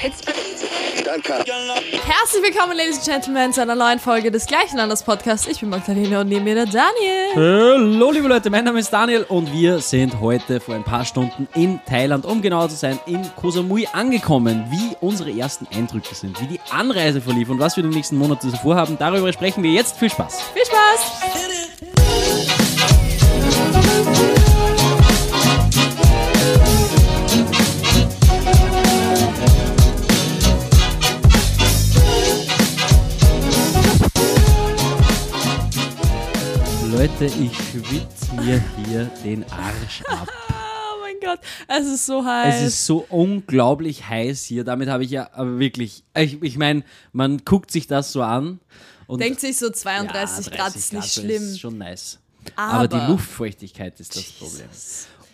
[0.00, 0.22] Herzlich
[2.42, 5.48] willkommen, Ladies and Gentlemen, zu einer neuen Folge des gleichen Anders Podcasts.
[5.48, 7.34] Ich bin Magdalena und neben mir der Daniel.
[7.34, 11.48] Hallo liebe Leute, mein Name ist Daniel und wir sind heute vor ein paar Stunden
[11.54, 14.66] in Thailand, um genauer zu sein, in Koh Samui angekommen.
[14.70, 18.50] Wie unsere ersten Eindrücke sind, wie die Anreise verlief und was wir die nächsten Monate
[18.50, 19.96] so vorhaben, darüber sprechen wir jetzt.
[19.98, 20.42] Viel Spaß!
[20.54, 21.57] Viel Spaß!
[37.20, 40.28] Leute, ich schwitze mir hier den Arsch ab.
[40.50, 42.62] Oh mein Gott, es ist so heiß.
[42.62, 44.62] Es ist so unglaublich heiß hier.
[44.62, 48.60] Damit habe ich ja aber wirklich, ich, ich meine, man guckt sich das so an
[49.06, 51.42] und Denkt sich so 32 Ja, Grad 30 ist nicht so schlimm.
[51.42, 52.18] Ist schon nice.
[52.56, 54.68] Aber, Aber- die Luftfeuchtigkeit ist das Problem.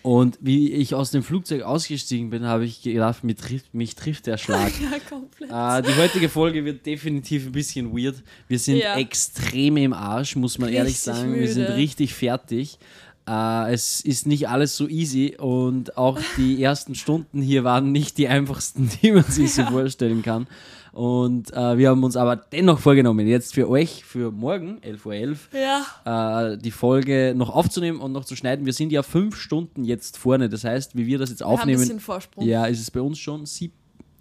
[0.05, 4.27] Und wie ich aus dem Flugzeug ausgestiegen bin, habe ich gedacht, mich trifft, mich trifft
[4.27, 4.71] der Schlag.
[4.83, 5.51] Ja, komplett.
[5.51, 8.17] äh, die heutige Folge wird definitiv ein bisschen weird.
[8.47, 8.97] Wir sind Ja.
[8.99, 11.35] extrem im Arsch, muss man ehrlich Richtig sagen.
[11.35, 11.77] Wir sind müde.
[11.77, 12.79] richtig fertig.
[13.27, 18.19] Äh, es ist nicht alles so easy und auch die ersten Stunden hier waren nicht
[18.19, 20.47] die einfachsten, die man sich so vorstellen kann.
[20.95, 25.61] Und äh, wir haben uns aber dennoch vorgenommen, jetzt für euch, für morgen, 11.11 Uhr,
[26.07, 26.53] Ja.
[26.53, 28.65] äh, die Folge noch aufzunehmen und noch zu schneiden.
[28.65, 30.49] Wir sind ja fünf Stunden jetzt vorne.
[30.49, 32.47] Das heißt, wie wir das jetzt Wir haben ein aufnehmen, bisschen Vorsprung.
[32.47, 33.73] ja, ist es bei uns schon sieb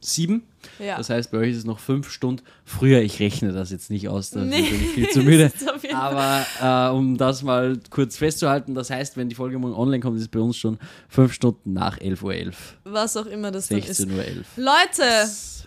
[0.05, 0.43] sieben.
[0.79, 0.97] Ja.
[0.97, 3.01] Das heißt, bei euch ist es noch fünf Stunden früher.
[3.01, 4.61] Ich rechne das jetzt nicht aus, da Nee.
[4.61, 5.51] bin ich viel zu müde.
[5.93, 10.15] Aber äh, um das mal kurz festzuhalten, das heißt, wenn die Folge morgen online kommt,
[10.17, 10.77] ist es bei uns schon
[11.09, 12.53] fünf Stunden nach 11.11 Uhr.
[12.85, 14.01] Was auch immer das dann ist.
[14.01, 14.43] 16.11 Uhr.
[14.57, 15.03] Leute,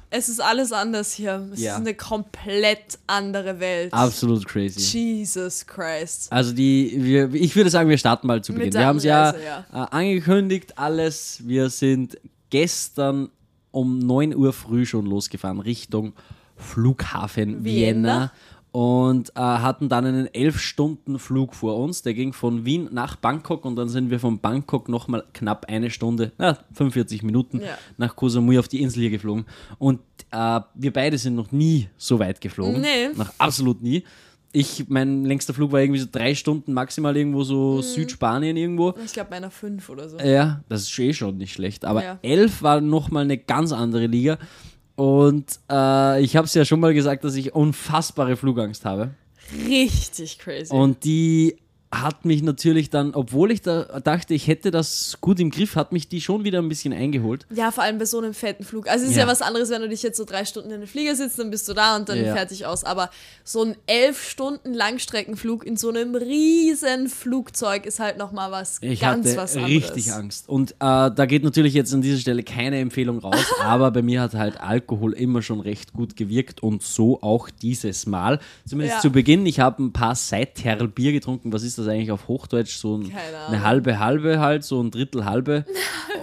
[0.08, 1.46] es ist alles anders hier.
[1.52, 1.74] Es Ja.
[1.74, 3.92] ist eine komplett andere Welt.
[3.92, 4.98] Absolut crazy.
[4.98, 6.32] Jesus Christ.
[6.32, 8.72] Also die, wir, ich würde sagen, wir starten mal zu Beginn.
[8.72, 11.42] Wir haben es ja, Anreise, Äh, angekündigt, alles.
[11.44, 12.16] Wir sind
[12.50, 13.28] gestern
[13.76, 16.14] um 9 Uhr früh schon losgefahren Richtung
[16.56, 17.72] Flughafen Vienna.
[18.08, 18.32] Vienna.
[18.72, 22.02] Und äh, hatten dann einen 11-Stunden-Flug vor uns.
[22.02, 25.88] Der ging von Wien nach Bangkok und dann sind wir von Bangkok nochmal knapp eine
[25.90, 27.78] Stunde, na, 45 Minuten Ja.
[27.96, 29.46] nach Koh Samui auf die Insel hier geflogen.
[29.78, 30.00] Und
[30.30, 32.82] äh, wir beide sind noch nie so weit geflogen.
[32.82, 33.08] Nee.
[33.16, 34.02] Noch absolut nie.
[34.52, 37.44] Ich, mein längster Flug war irgendwie so drei Stunden maximal irgendwo Mhm.
[37.44, 38.94] so Südspanien irgendwo.
[39.04, 40.18] Ich glaube, meiner fünf oder so.
[40.18, 41.84] Ja, das ist eh schon nicht schlecht.
[41.84, 42.18] Aber Ja.
[42.22, 44.38] elf war nochmal eine ganz andere Liga.
[44.94, 49.10] Und äh, ich habe es ja schon mal gesagt, dass ich unfassbare Flugangst habe.
[49.68, 50.72] Richtig crazy.
[50.72, 51.56] Und die
[52.02, 55.92] hat mich natürlich dann, obwohl ich da dachte, ich hätte das gut im Griff, hat
[55.92, 57.46] mich die schon wieder ein bisschen eingeholt.
[57.54, 58.88] ja, vor allem bei so einem fetten Flug.
[58.88, 59.24] Also es ist Ja.
[59.24, 59.28] ja.
[59.28, 61.68] was anderes, wenn du dich jetzt so drei Stunden in den Flieger sitzt, dann bist
[61.68, 62.34] du da und dann Ja.
[62.34, 62.84] fertig aus.
[62.84, 63.10] Aber
[63.44, 69.00] so ein elf Stunden Langstreckenflug in so einem riesen Flugzeug ist halt nochmal was Ich
[69.00, 69.70] ganz hatte was anderes.
[69.94, 70.48] richtig Angst.
[70.48, 74.20] Und äh, da geht natürlich jetzt an dieser Stelle keine Empfehlung raus, aber bei mir
[74.20, 78.38] hat halt Alkohol immer schon recht gut gewirkt und so auch dieses Mal.
[78.68, 79.00] Zumindest Ja.
[79.02, 79.46] zu Beginn.
[79.46, 81.52] Ich habe ein paar Seiterl Bier getrunken.
[81.52, 82.76] Was ist das eigentlich auf Hochdeutsch?
[82.76, 83.12] So ein,
[83.48, 85.64] eine halbe halbe halt, so ein Drittel halbe.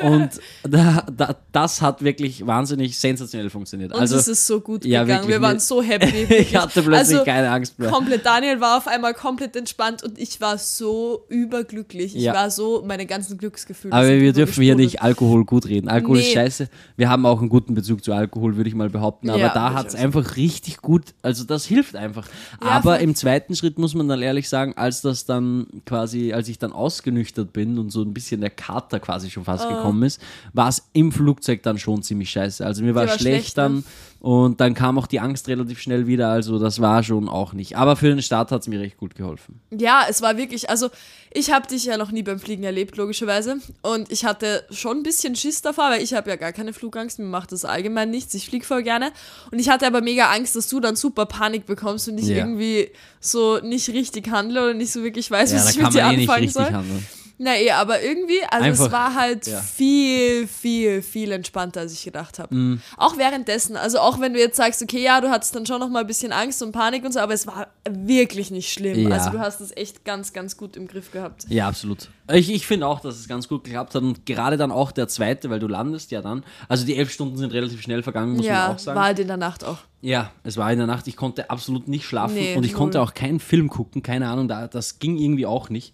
[0.02, 0.30] und
[0.64, 3.94] da, da, das hat wirklich wahnsinnig sensationell funktioniert.
[3.94, 5.22] Und also es ist so gut ja, gegangen.
[5.24, 6.24] wirklich, Wir waren so happy.
[6.34, 7.90] ich hatte plötzlich also, keine Angst mehr.
[7.90, 12.16] Komplett, Daniel war auf einmal komplett entspannt und ich war so überglücklich.
[12.16, 12.34] Ich Ja.
[12.34, 13.94] war so, meine ganzen Glücksgefühle.
[13.94, 15.88] Aber wir dürfen hier nicht Alkohol gut reden.
[15.90, 16.34] Alkohol ist Nee.
[16.34, 16.70] scheiße.
[16.98, 19.30] Wir haben auch einen guten Bezug zu Alkohol, würde ich mal behaupten.
[19.30, 22.28] Aber Ja, da hat es einfach richtig gut, also das hilft einfach.
[22.62, 25.43] Ja, Aber im zweiten Schritt muss man dann ehrlich sagen, als das dann
[25.86, 29.68] quasi, als ich dann ausgenüchtert bin und so ein bisschen der Kater quasi schon fast
[29.68, 30.22] gekommen ist,
[30.54, 32.66] war es im Flugzeug dann schon ziemlich scheiße.
[32.66, 33.84] Also mir war, war schlecht, schlecht, ne?
[34.24, 36.30] Und dann kam auch die Angst relativ schnell wieder.
[36.30, 37.76] Also das war schon auch nicht.
[37.76, 39.60] Aber für den Start hat es mir recht gut geholfen.
[39.78, 40.88] Ja, es war wirklich, also
[41.34, 43.58] ich habe dich ja noch nie beim Fliegen erlebt, logischerweise.
[43.82, 47.20] Und ich hatte schon ein bisschen Schiss davor, weil ich habe ja gar keine Flugangst,
[47.20, 49.12] mir macht das allgemein nichts, ich fliege voll gerne.
[49.52, 52.38] Und ich hatte aber mega Angst, dass du dann super Panik bekommst und ich Ja.
[52.38, 56.00] irgendwie so nicht richtig handle oder nicht so wirklich weiß, Ja, was ich mit dir
[56.00, 56.72] eh anfangen soll.
[56.72, 57.06] handeln.
[57.38, 59.60] Na eh, aber irgendwie, also Einfach, es war halt ja.
[59.60, 62.54] viel, viel, viel entspannter, als ich gedacht habe.
[62.54, 62.82] Mhm.
[62.98, 65.90] Auch währenddessen, also auch wenn du jetzt sagst, okay, ja, du hattest dann schon noch
[65.90, 69.10] mal ein bisschen Angst und Panik und so, aber es war wirklich nicht schlimm.
[69.10, 69.16] Ja.
[69.16, 71.46] Also du hast es echt ganz, ganz gut im Griff gehabt.
[71.50, 72.10] Ja, absolut.
[72.32, 75.08] Ich, ich finde auch, dass es ganz gut geklappt hat und gerade dann auch der
[75.08, 76.44] zweite, weil du landest ja dann.
[76.70, 78.98] Also die elf Stunden sind relativ schnell vergangen, muss man ja, auch sagen.
[78.98, 79.80] war halt in der Nacht auch.
[80.02, 81.08] Ja, es war in der Nacht.
[81.08, 82.80] Ich konnte absolut nicht schlafen Nee, und ich null.
[82.80, 84.04] konnte auch keinen Film gucken.
[84.04, 85.94] Keine Ahnung, da, das ging irgendwie auch nicht.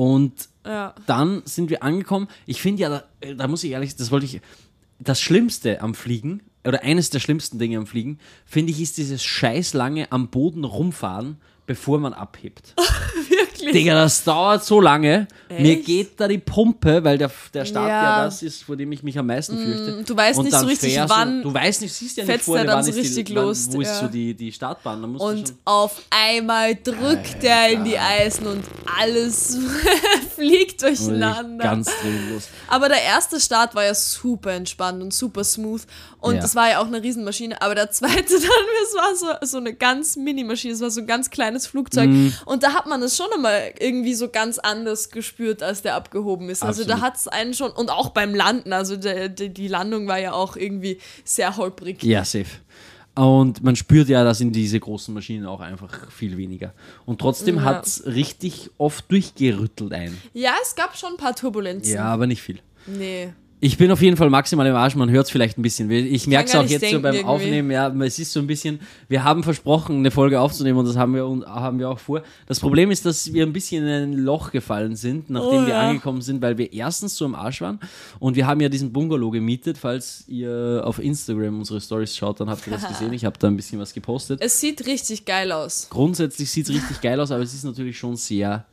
[0.00, 0.94] Und Ja.
[1.06, 2.26] dann sind wir angekommen.
[2.46, 4.40] Ich finde ja, da, äh, da muss ich ehrlich, das wollte ich.
[4.98, 9.22] Das Schlimmste am Fliegen, oder eines der schlimmsten Dinge am Fliegen, finde ich, ist dieses
[9.22, 11.36] scheiß lange am Boden rumfahren,
[11.66, 12.74] bevor man abhebt.
[13.60, 13.84] Wirklich?
[13.84, 15.26] Digga, das dauert so lange.
[15.48, 15.84] Mir Echt?
[15.86, 18.02] geht da die Pumpe, weil der, der Start ja.
[18.02, 18.22] Ja.
[18.22, 20.04] Mm, das ist, vor dem ich mich am meisten fürchte.
[20.04, 22.84] du weißt Und nicht so richtig, wann Du weißt nicht, siehst ja nicht dann wann
[22.84, 24.00] so ist, die, richtig wann, los, wo ist ja.
[24.00, 25.16] so die, die Startbahn.
[25.16, 28.64] Und auf einmal drückt er in die Eisen und
[29.00, 29.58] alles
[30.36, 31.62] fliegt durcheinander.
[31.64, 32.48] ganz dringend los.
[32.68, 35.82] Aber der erste Start war ja super entspannt und super smooth.
[36.20, 36.40] Und Ja.
[36.42, 37.60] das war ja auch eine Riesenmaschine.
[37.62, 41.06] Aber der zweite dann, es war so, so eine ganz Mini-Maschine, es war so ein
[41.06, 42.08] ganz kleines Flugzeug.
[42.08, 42.32] Mhm.
[42.44, 46.48] Und da hat man es schon einmal irgendwie so ganz anders gespürt, als der abgehoben
[46.50, 46.62] ist.
[46.62, 50.06] Also da hat es einen schon, und auch beim Landen, also der, der, die Landung
[50.08, 52.02] war ja auch irgendwie sehr holprig.
[52.02, 52.46] Ja, safe.
[53.14, 56.72] Und man spürt ja, dass in diese großen Maschinen auch einfach viel weniger.
[57.06, 57.62] Und trotzdem Ja.
[57.62, 60.16] hat es richtig oft durchgerüttelt ein.
[60.32, 61.92] Ja, es gab schon ein paar Turbulenzen.
[61.94, 62.60] Ja, aber nicht viel.
[62.86, 63.32] Nee.
[63.62, 65.90] Ich bin auf jeden Fall maximal im Arsch, man hört es vielleicht ein bisschen.
[65.90, 67.24] Ich merke es auch jetzt so beim irgendwie.
[67.28, 70.96] Aufnehmen, ja, es ist so ein bisschen, wir haben versprochen, eine Folge aufzunehmen und das
[70.96, 72.22] haben wir, und haben wir auch vor.
[72.46, 75.74] Das Problem ist, dass wir ein bisschen in ein Loch gefallen sind, nachdem Oh, wir
[75.74, 75.88] ja.
[75.88, 77.78] angekommen sind, weil wir erstens so im Arsch waren
[78.18, 82.48] und wir haben ja diesen Bungalow gemietet, falls ihr auf Instagram unsere Stories schaut, dann
[82.48, 83.12] habt ihr das gesehen.
[83.12, 84.40] Ich habe da ein bisschen was gepostet.
[84.42, 85.86] Es sieht richtig geil aus.
[85.90, 88.64] Grundsätzlich sieht es richtig geil aus, aber es ist natürlich schon sehr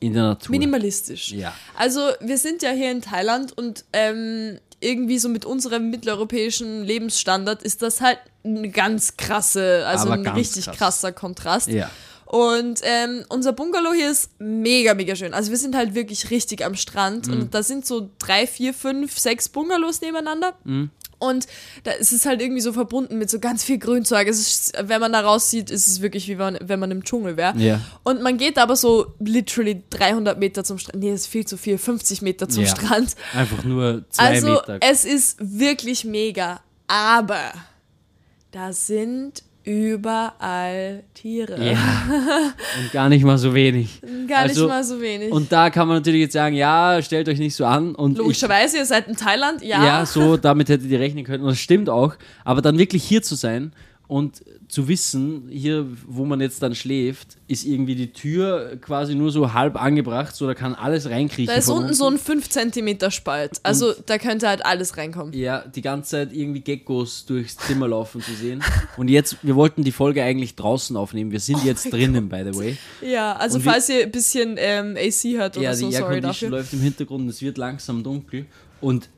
[0.00, 0.50] in der Natur.
[0.52, 1.32] Minimalistisch.
[1.32, 1.52] Ja.
[1.76, 7.62] Also wir sind ja hier in Thailand und ähm, irgendwie so mit unserem mitteleuropäischen Lebensstandard
[7.62, 10.76] ist das halt eine ganz krasse, also Aber ein ganz richtig krass.
[10.76, 11.68] krasser Kontrast.
[11.68, 11.90] Ja.
[12.26, 15.32] Und ähm, unser Bungalow hier ist mega, mega schön.
[15.32, 17.32] Also wir sind halt wirklich richtig am Strand Mhm.
[17.32, 20.52] und da sind so drei, vier, fünf, sechs Bungalows nebeneinander.
[20.64, 20.90] Mhm.
[21.18, 21.46] Und
[21.84, 24.28] da ist es halt irgendwie so verbunden mit so ganz viel Grünzeug.
[24.28, 27.36] Es ist, wenn man da raussieht, ist es wirklich wie wenn, wenn man im Dschungel
[27.36, 27.56] wäre.
[27.58, 27.80] Ja.
[28.04, 31.00] Und man geht aber so literally 300 Meter zum Strand.
[31.02, 31.76] Nee, das ist viel zu viel.
[31.78, 32.68] 50 Meter zum Ja.
[32.70, 33.16] Strand.
[33.34, 34.78] Einfach nur zwei Also Meter.
[34.80, 36.60] es ist wirklich mega.
[36.86, 37.52] Aber
[38.52, 41.62] da sind überall Tiere.
[41.62, 41.76] Ja.
[42.80, 44.00] Und gar nicht mal so wenig.
[44.26, 45.30] Gar Also, nicht mal so wenig.
[45.30, 47.94] Und da kann man natürlich jetzt sagen, ja, stellt euch nicht so an.
[47.94, 49.84] Und ich, Logischerweise, ihr seid in Thailand, ja.
[49.84, 51.44] ja, so, damit hättet ihr rechnen können.
[51.44, 52.14] Und das stimmt auch.
[52.44, 53.72] Aber dann wirklich hier zu sein
[54.08, 59.30] und zu wissen, hier, wo man jetzt dann schläft, ist irgendwie die Tür quasi nur
[59.30, 61.52] so halb angebracht, so da kann alles reinkriechen.
[61.54, 63.60] Da ist unten so ein 5 cm Spalt.
[63.62, 65.34] Also da könnte halt alles reinkommen.
[65.34, 68.62] Ja, die ganze Zeit irgendwie Geckos durchs Zimmer laufen zu sehen.
[68.96, 71.30] Und jetzt, wir wollten die Folge eigentlich draußen aufnehmen.
[71.30, 72.78] Wir sind jetzt drinnen, by the way.
[73.06, 76.00] Ja, also Und falls ihr ein bisschen ähm, AC hört oder Ja, so, die Air
[76.00, 76.48] sorry dafür.
[76.48, 78.46] läuft im Hintergrund, es wird langsam dunkel.
[78.80, 79.10] Und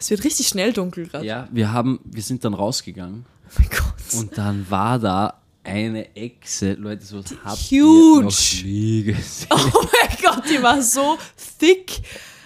[0.00, 1.24] Es wird richtig schnell dunkel gerade.
[1.24, 3.24] ja, wir haben, wir sind dann rausgegangen
[3.54, 3.81] Oh mein Gott.
[4.18, 6.74] Und dann war da eine Echse.
[6.74, 7.76] Leute, sowas habt huge.
[7.76, 9.48] ihr noch nie gesehen.
[9.50, 11.18] Oh mein Gott, die war so
[11.58, 12.02] thick.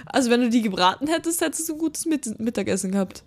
[0.07, 3.23] Also wenn du die gebraten hättest, hättest du ein gutes Mit Mittagessen gehabt.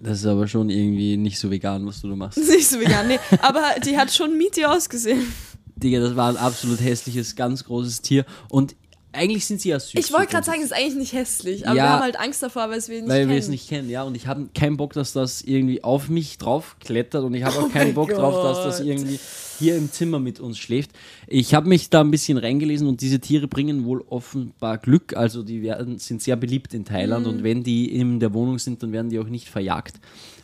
[0.00, 2.38] Das ist aber schon irgendwie nicht so vegan, was du da machst.
[2.38, 3.18] Nicht so vegan, nee.
[3.42, 5.30] Aber die hat schon meaty ausgesehen.
[5.76, 8.24] Digga, das war ein absolut hässliches, ganz großes Tier.
[8.48, 8.76] Und
[9.12, 9.94] eigentlich sind sie ja süß.
[9.94, 11.66] Ich wollte gerade sagen, das ist eigentlich nicht hässlich.
[11.66, 11.82] Aber Ja.
[11.84, 13.30] wir haben halt Angst davor, weil wir es nicht Weil kennen.
[13.30, 14.02] wir es nicht kennen, ja.
[14.04, 17.56] Und ich habe keinen Bock, dass das irgendwie auf mich drauf klettert und ich habe
[17.58, 18.86] auch Oh keinen mein Bock drauf, dass das Gott.
[18.86, 19.18] irgendwie
[19.60, 20.90] hier im Zimmer mit uns schläft.
[21.28, 25.14] Ich habe mich da ein bisschen reingelesen und diese Tiere bringen wohl offenbar Glück.
[25.16, 27.32] Also die werden, sind sehr beliebt in Thailand Mhm.
[27.32, 30.00] und wenn die in der Wohnung sind, dann werden die auch nicht verjagt.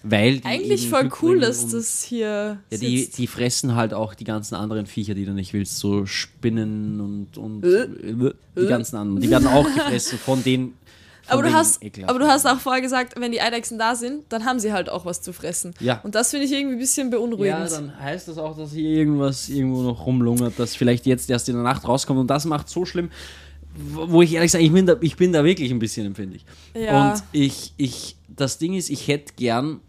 [0.09, 4.23] Weil Eigentlich voll Glück cool, dass das hier ja, die, die fressen halt auch die
[4.23, 7.89] ganzen anderen Viecher, die du nicht willst, so Spinnen und, und Äh.
[8.57, 9.21] die ganzen anderen.
[9.21, 10.75] Die werden auch gefressen von den.
[11.29, 14.45] Aber du, hast, aber du hast auch vorher gesagt, wenn die Eidechsen da sind, dann
[14.45, 15.75] haben sie halt auch was zu fressen.
[15.81, 16.01] Ja.
[16.03, 17.71] Und das finde ich irgendwie ein bisschen Ja, beunruhigend.
[17.73, 21.55] dann heißt das auch, dass hier irgendwas irgendwo noch rumlungert, das vielleicht jetzt erst in
[21.57, 22.21] der Nacht rauskommt.
[22.21, 23.11] Und das macht so schlimm,
[23.75, 26.45] wo wo ich ehrlich sage, ich bin da, ich bin da wirklich ein bisschen empfindlich.
[26.75, 27.13] Ja.
[27.13, 29.81] Und ich, ich, das Ding ist, ich hätte gern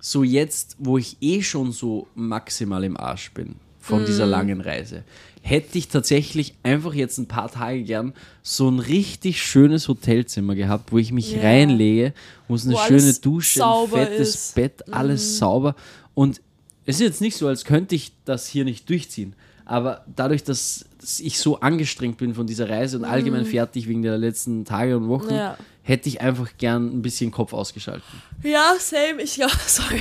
[0.00, 3.56] so jetzt, wo ich eh schon so maximal im Arsch bin
[3.86, 4.06] von Mm.
[4.06, 5.04] dieser langen Reise,
[5.42, 10.90] hätte ich tatsächlich einfach jetzt ein paar Tage gern so ein richtig schönes Hotelzimmer gehabt,
[10.90, 11.42] wo ich mich Ja.
[11.42, 12.12] reinlege,
[12.48, 14.56] wo es eine Wo schöne Dusche, ein fettes ist.
[14.56, 14.60] Mm.
[14.60, 15.76] Bett, alles sauber.
[16.14, 16.40] Und
[16.84, 19.34] es ist jetzt nicht so, als könnte ich das hier nicht durchziehen.
[19.66, 24.02] Aber dadurch, dass, dass ich so angestrengt bin von dieser Reise und allgemein fertig wegen
[24.02, 25.34] der letzten Tage und Wochen.
[25.34, 25.58] Ja.
[25.82, 28.04] hätte ich einfach gern ein bisschen Kopf ausgeschalten.
[28.42, 29.22] Ja, same.
[29.22, 30.00] Ich glaube, sorry.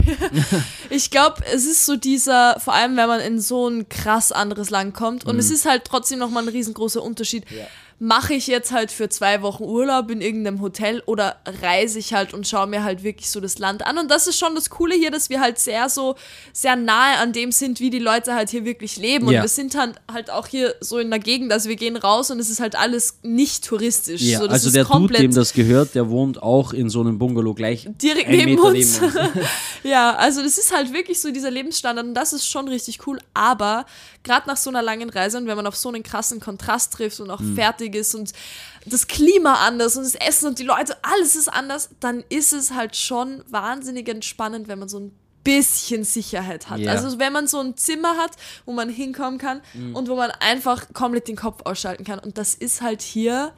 [0.89, 4.69] ich glaube, es ist so dieser, vor allem wenn man in so ein krass anderes
[4.69, 5.39] Land kommt und Mhm.
[5.39, 7.45] es ist halt trotzdem nochmal ein riesengroßer Unterschied.
[7.97, 12.33] Mache ich jetzt halt für zwei Wochen Urlaub in irgendeinem Hotel oder reise ich halt
[12.33, 13.97] und schaue mir halt wirklich so das Land an.
[13.97, 16.15] Und das ist schon das Coole hier, dass wir halt sehr so,
[16.51, 19.27] sehr nahe an dem sind, wie die Leute halt hier wirklich leben.
[19.27, 19.41] Und Ja.
[19.43, 22.39] wir sind halt, halt auch hier so in der Gegend, also wir gehen raus und
[22.39, 24.21] es ist halt alles nicht touristisch.
[24.21, 27.53] Ja, so, also der Dude, dem das gehört, der wohnt auch in so einem Bungalow
[27.53, 28.99] gleich direkt neben Meter uns.
[28.99, 29.29] neben uns.
[29.83, 33.19] ja, also das ist halt wirklich so dieser Lebensstandard und das ist schon richtig cool.
[33.33, 33.85] Aber
[34.23, 37.21] gerade nach so einer langen Reise und wenn man auf so einen krassen Kontrast trifft
[37.21, 37.55] und auch Hm.
[37.55, 38.31] fertig ist und
[38.85, 42.71] das Klima anders und das Essen und die Leute, alles ist anders, dann ist es
[42.71, 45.11] halt schon wahnsinnig entspannend, wenn man so ein
[45.43, 46.79] bisschen Sicherheit hat.
[46.79, 46.91] Ja.
[46.91, 48.31] Also wenn man so ein Zimmer hat,
[48.65, 49.95] wo man hinkommen kann Hm.
[49.95, 52.19] und wo man einfach komplett den Kopf ausschalten kann.
[52.19, 53.51] Und das ist halt hier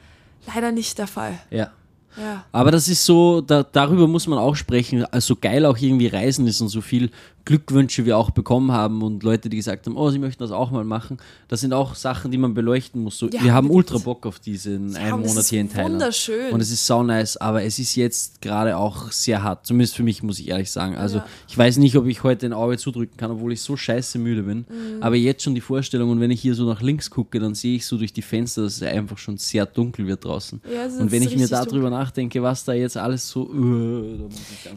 [0.46, 1.38] leider nicht der Fall.
[1.50, 1.72] Ja.
[2.16, 2.44] Ja.
[2.52, 6.46] Aber das ist so, da, darüber muss man auch sprechen, also geil auch irgendwie Reisen
[6.46, 7.10] ist und so viel
[7.48, 10.70] Glückwünsche wir auch bekommen haben und Leute, die gesagt haben, oh, sie möchten das auch
[10.70, 11.16] mal machen.
[11.48, 13.16] Das sind auch Sachen, die man beleuchten muss.
[13.16, 15.70] So, Ja, wir haben ultra Bock auf diesen Ja, einen und es Monat hier in
[15.72, 15.94] Thailand.
[15.94, 16.52] wunderschön.
[16.52, 19.64] Und es ist sau nice, aber es ist jetzt gerade auch sehr hart.
[19.66, 20.96] Zumindest für mich, muss ich ehrlich sagen.
[20.98, 21.26] Also Ja.
[21.48, 24.42] ich weiß nicht, ob ich heute ein Auge zudrücken kann, obwohl ich so scheiße müde
[24.42, 24.66] bin.
[24.68, 25.02] Mhm.
[25.02, 27.76] Aber jetzt schon die Vorstellung und wenn ich hier so nach links gucke, dann sehe
[27.76, 30.60] ich so durch die Fenster, dass es einfach schon sehr dunkel wird draußen.
[30.86, 33.44] Ist und wenn ich mir darüber nachdenke, was da jetzt alles so...
[33.50, 34.32] äh, muss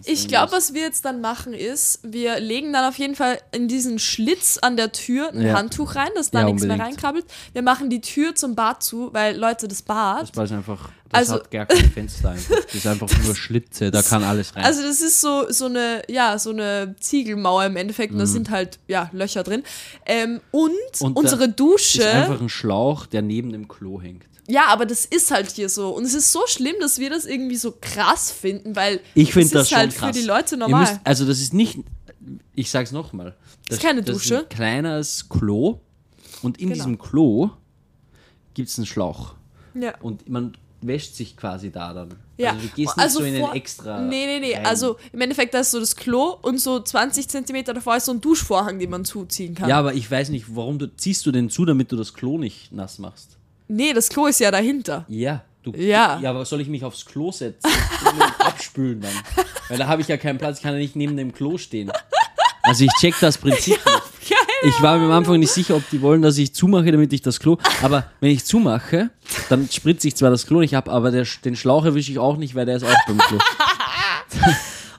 [0.05, 3.67] ich glaube, was wir jetzt dann machen ist, wir legen dann auf jeden Fall in
[3.67, 5.53] diesen Schlitz an der Tür ein Ja.
[5.57, 6.97] Handtuch rein, dass da Ja, nichts mehr unbedingt.
[6.97, 7.25] reinkrabbelt.
[7.53, 10.89] Wir machen die Tür zum Bad zu, weil Leute, das Bad, Das war es einfach...
[11.09, 12.55] Das Also- hat gar kein Fenster einfach.
[12.63, 14.63] Das ist einfach nur Schlitze, da kann alles rein.
[14.63, 18.49] also das ist so, so eine, ja, so eine Ziegelmauer im Endeffekt und da sind
[18.49, 19.63] halt, ja, Löcher drin.
[20.05, 21.07] Ähm, und, Mhm.
[21.07, 24.23] Und unsere ist Dusche, einfach ein Schlauch, der neben dem Klo hängt.
[24.47, 25.89] ja, aber das ist halt hier so.
[25.89, 29.49] Und es ist so schlimm, dass wir das irgendwie so krass finden, weil Ich finde
[29.53, 30.15] das ist halt krass.
[30.15, 30.81] für die Leute normal.
[30.81, 31.79] Müsst, also das ist nicht,
[32.55, 33.35] ich sag's nochmal.
[33.67, 34.35] Das Ist keine das Dusche.
[34.35, 35.79] Ist ein kleines Klo
[36.41, 36.75] und in Genau.
[36.75, 37.49] diesem Klo
[38.53, 39.35] gibt's einen Schlauch
[39.73, 39.93] ja.
[40.01, 42.15] und man wäscht sich quasi da dann.
[42.37, 44.01] Ja, Also du gehst also nicht so in den extra.
[44.01, 44.55] Nee, nee, nee.
[44.55, 44.65] rein.
[44.65, 48.11] Also im Endeffekt, da ist so das Klo und so 20 Zentimeter davor ist so
[48.13, 49.69] ein Duschvorhang, den man zuziehen kann.
[49.69, 52.37] Ja, aber ich weiß nicht, warum du ziehst du den zu, damit du das Klo
[52.39, 53.37] nicht nass machst.
[53.67, 55.05] Nee, das Klo ist ja dahinter.
[55.07, 55.43] Ja.
[55.63, 56.19] Du, Ja.
[56.21, 57.69] Ja, aber soll ich mich aufs Klo setzen
[58.05, 59.11] und abspülen dann?
[59.69, 61.91] Weil da habe ich ja keinen Platz, ich kann ja nicht neben dem Klo stehen.
[62.63, 64.29] Also ich check das Prinzip nicht.
[64.29, 64.37] Geil.
[64.63, 67.21] Ich war mir am Anfang nicht sicher, ob die wollen, dass ich zumache, damit ich
[67.21, 67.57] das Klo.
[67.81, 69.09] Aber wenn ich zumache,
[69.49, 72.37] dann spritze ich zwar das Klo nicht ab, aber der, den Schlauch erwische ich auch
[72.37, 73.37] nicht, weil der ist auch beim Klo.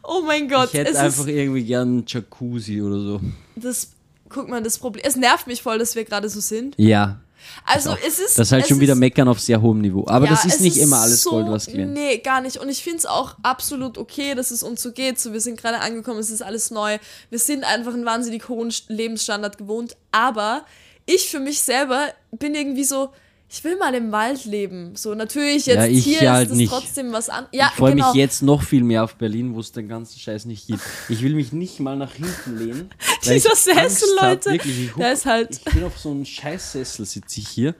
[0.04, 0.70] Oh mein Gott.
[0.72, 3.20] Ich hätte einfach irgendwie gern einen Jacuzzi oder so.
[3.56, 3.92] das,
[4.28, 5.04] guck mal, das Problem.
[5.06, 6.74] Es nervt mich voll, dass wir gerade so sind.
[6.76, 7.20] Ja,
[7.64, 8.38] Also es ist.
[8.38, 10.04] das ist halt schon wieder ist- meckern auf sehr hohem Niveau.
[10.08, 11.94] Aber Ja, das ist nicht immer alles so, Gold, was glänzt.
[11.94, 12.56] Nee, gar nicht.
[12.58, 15.18] Und ich finde es auch absolut okay, dass es uns so geht.
[15.18, 16.98] So, wir sind gerade angekommen, es ist alles neu.
[17.30, 19.96] Wir sind einfach einen wahnsinnig hohen St- Lebensstandard gewohnt.
[20.10, 20.64] Aber
[21.06, 23.10] ich für mich selber bin irgendwie so,
[23.54, 24.96] ich will mal im Wald leben.
[24.96, 26.70] So, natürlich, jetzt Ja, ich hier ja ist halt das nicht.
[26.70, 27.46] trotzdem was an.
[27.52, 28.08] Ja, ich freue genau.
[28.08, 30.80] mich jetzt noch viel mehr auf Berlin, wo es den ganzen Scheiß nicht gibt.
[31.10, 32.90] Ich will mich nicht mal nach hinten lehnen.
[33.24, 37.04] Dieser Sessel, hab, Leute, Wirklich, ich, der ist halt- ich bin auf so einem Scheißsessel
[37.04, 37.74] sitze ich hier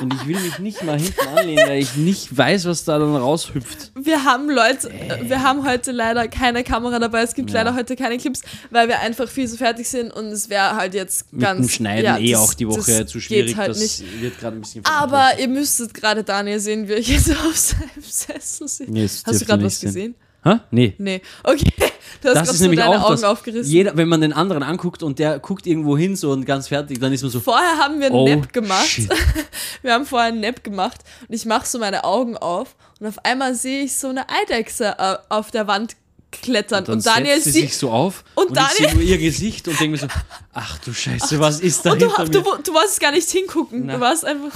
[0.00, 3.14] und ich will mich nicht mal hinten anlehnen, weil ich nicht weiß, was da dann
[3.16, 3.92] raushüpft.
[3.94, 7.22] Wir haben Leute, äh, wir haben heute leider keine Kamera dabei.
[7.22, 7.58] Es gibt Ja.
[7.62, 8.40] leider heute keine Clips,
[8.70, 11.66] weil wir einfach viel zu fertig sind und es wäre halt jetzt Mit ganz.
[11.66, 13.56] dem Schneiden ja, eh das- auch die Woche zu schwierig.
[13.56, 14.20] Halt das nicht.
[14.20, 17.88] wird gerade ein bisschen Aber ihr müsstet gerade Daniel sehen, wie ich jetzt auf seinem
[18.02, 18.90] Sessel sitze.
[18.92, 19.88] Nee, Hast du gerade was sehen.
[19.88, 20.14] gesehen?
[20.42, 20.54] Hä?
[20.70, 20.94] Nee.
[20.98, 21.20] Nee.
[21.44, 21.70] Okay.
[22.20, 23.24] Du hast Das gerade ist so nämlich deine auch Augen das.
[23.24, 23.70] aufgerissen.
[23.72, 26.98] Jeder, wenn man den anderen anguckt und der guckt irgendwo hin so und ganz fertig,
[27.00, 27.40] dann ist man so.
[27.40, 28.86] Vorher haben wir einen Oh, Nap gemacht.
[28.86, 29.08] shit.
[29.82, 33.24] Wir haben vorher einen Nap gemacht und ich mache so meine Augen auf und auf
[33.24, 35.96] einmal sehe ich so eine Eidechse äh, auf der Wand
[36.32, 38.94] klettern Dann und, Daniel setzt sie sieht sich so auf und und, Daniel- ich sehe
[38.94, 40.06] nur ihr Gesicht und denke mir so,
[40.52, 42.58] ach du Scheiße, was ist da und du, hinter du, mir?
[42.62, 43.86] du wolltest gar nicht hingucken.
[43.86, 43.94] Na.
[43.94, 44.52] Du warst einfach.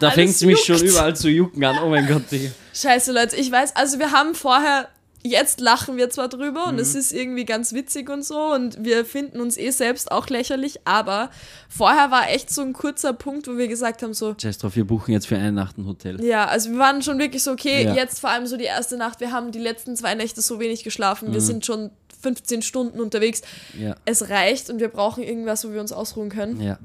[0.00, 1.78] Da fängt es mich schon überall zu jucken an.
[1.84, 2.50] Oh mein Gott, Digga.
[2.74, 4.88] Scheiße, Leute, ich weiß, also wir haben vorher,
[5.26, 7.00] jetzt lachen wir zwar drüber und es Mhm.
[7.00, 11.30] ist irgendwie ganz witzig und so und wir finden uns eh selbst auch lächerlich, aber
[11.68, 14.84] vorher war echt so ein kurzer Punkt, wo wir gesagt haben, so, Scheiß drauf, wir
[14.86, 16.22] buchen jetzt für eine Nacht ein Hotel.
[16.24, 17.94] ja, also wir waren schon wirklich so, okay, Ja.
[17.94, 20.84] jetzt vor allem so die erste Nacht, wir haben die letzten zwei Nächte so wenig
[20.84, 21.34] geschlafen, Mhm.
[21.34, 21.90] wir sind schon
[22.22, 23.42] 15 Stunden unterwegs,
[23.78, 26.60] Ja, es reicht und wir brauchen irgendwas, wo wir uns ausruhen können.
[26.60, 26.78] ja.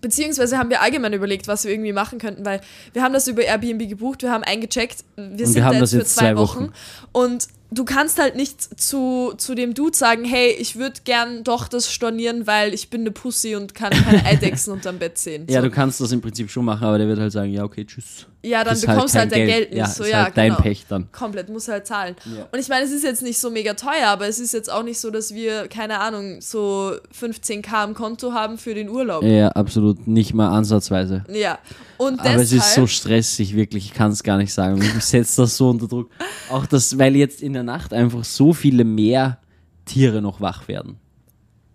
[0.00, 2.62] Beziehungsweise haben wir allgemein überlegt, was wir irgendwie machen könnten, weil
[2.94, 5.92] wir haben das über Airbnb gebucht, wir haben eingecheckt, wir sind wir haben da das
[5.92, 6.60] jetzt für jetzt zwei zwei Wochen.
[6.68, 6.72] Wochen.
[7.12, 11.68] Und du kannst halt nicht zu, zu dem Dude sagen, hey, ich würde gern doch
[11.68, 15.46] das stornieren, weil ich bin eine Pussy und kann keine Eidechsen unterm Bett sehen.
[15.48, 15.68] Ja, so.
[15.68, 18.26] du kannst das im Prinzip schon machen, aber der wird halt sagen, ja, okay, tschüss.
[18.42, 19.78] Ja, dann Ist bekommst du kein halt dein Geld, nicht.
[19.78, 20.62] Ja, so, ist ja, halt dein genau.
[20.62, 21.12] Pech dann.
[21.12, 22.16] Komplett, muss halt zahlen.
[22.24, 22.48] Ja.
[22.50, 24.82] Und ich meine, es ist jetzt nicht so mega teuer, aber es ist jetzt auch
[24.82, 29.22] nicht so, dass wir, keine Ahnung, so 15k am Konto haben für den Urlaub.
[29.24, 31.24] Ja, absolut, nicht mal ansatzweise.
[31.30, 31.58] Ja.
[31.98, 34.78] Und Aber es deshalb, ist so stressig, wirklich, ich kann es gar nicht sagen.
[34.78, 36.10] Mich setzt das so unter Druck.
[36.50, 39.38] Auch das, weil jetzt in der Nacht einfach so viele mehr
[39.84, 40.96] Tiere noch wach werden.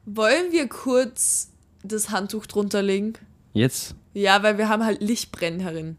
[0.06, 1.52] wollen wir kurz
[1.84, 3.14] das Handtuch drunter legen?
[3.54, 3.96] Jetzt?
[4.14, 5.98] Ja, weil wir haben halt Lichtbrennen herin.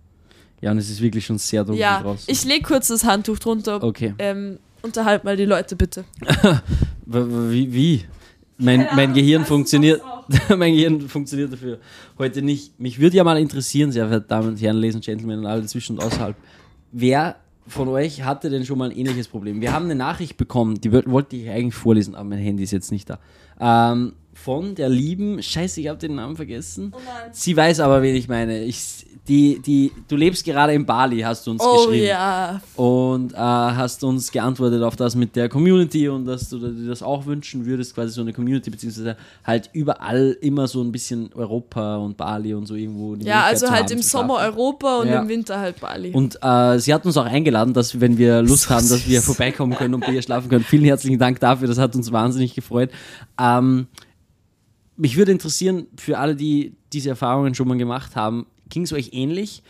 [0.60, 2.24] Ja, und es ist wirklich schon sehr dunkel Ja, draußen.
[2.32, 3.82] ich lege kurz das Handtuch drunter.
[3.82, 4.14] okay.
[4.18, 6.04] Ähm, unterhalt mal die Leute bitte.
[7.06, 7.72] Wie?
[7.72, 8.04] wie?
[8.58, 10.00] Mein, mein Gehirn funktioniert.
[10.56, 11.78] mein Gehirn funktioniert dafür
[12.18, 12.80] heute nicht.
[12.80, 15.62] Mich würde ja mal interessieren, sehr verehrte Damen und Herren, Ladies and Gentlemen und alle
[15.62, 16.34] dazwischen und außerhalb.
[16.92, 17.36] Wer
[17.66, 19.60] von euch hatte denn schon mal ein ähnliches Problem?
[19.60, 22.92] Wir haben eine Nachricht bekommen, die wollte ich eigentlich vorlesen, aber mein Handy ist jetzt
[22.92, 23.18] nicht da.
[23.58, 26.92] Ähm, von der lieben, scheiße, ich habe den Namen vergessen.
[26.92, 27.30] nein.
[27.32, 28.62] Sie weiß aber, wen ich meine.
[28.64, 32.60] Ich, die, die, du lebst gerade in Bali, hast du uns Oh geschrieben ja.
[32.76, 37.02] und äh, hast uns geantwortet auf das mit der Community und dass du dir das
[37.02, 41.96] auch wünschen würdest, quasi so eine Community, beziehungsweise halt überall immer so ein bisschen Europa
[41.96, 43.16] und Bali und so irgendwo.
[43.16, 44.58] Ja, also halt haben, im Sommer schlafen.
[44.58, 45.22] Europa und Ja.
[45.22, 46.10] im Winter halt Bali.
[46.12, 49.74] Und äh, sie hat uns auch eingeladen, dass wenn wir Lust haben, dass wir vorbeikommen
[49.74, 50.62] können und bei ihr schlafen können.
[50.64, 52.90] Vielen herzlichen Dank dafür, das hat uns wahnsinnig gefreut.
[53.40, 53.88] Ähm,
[54.96, 59.10] mich würde interessieren, für alle, die diese Erfahrungen schon mal gemacht haben, ging es euch
[59.12, 59.62] ähnlich?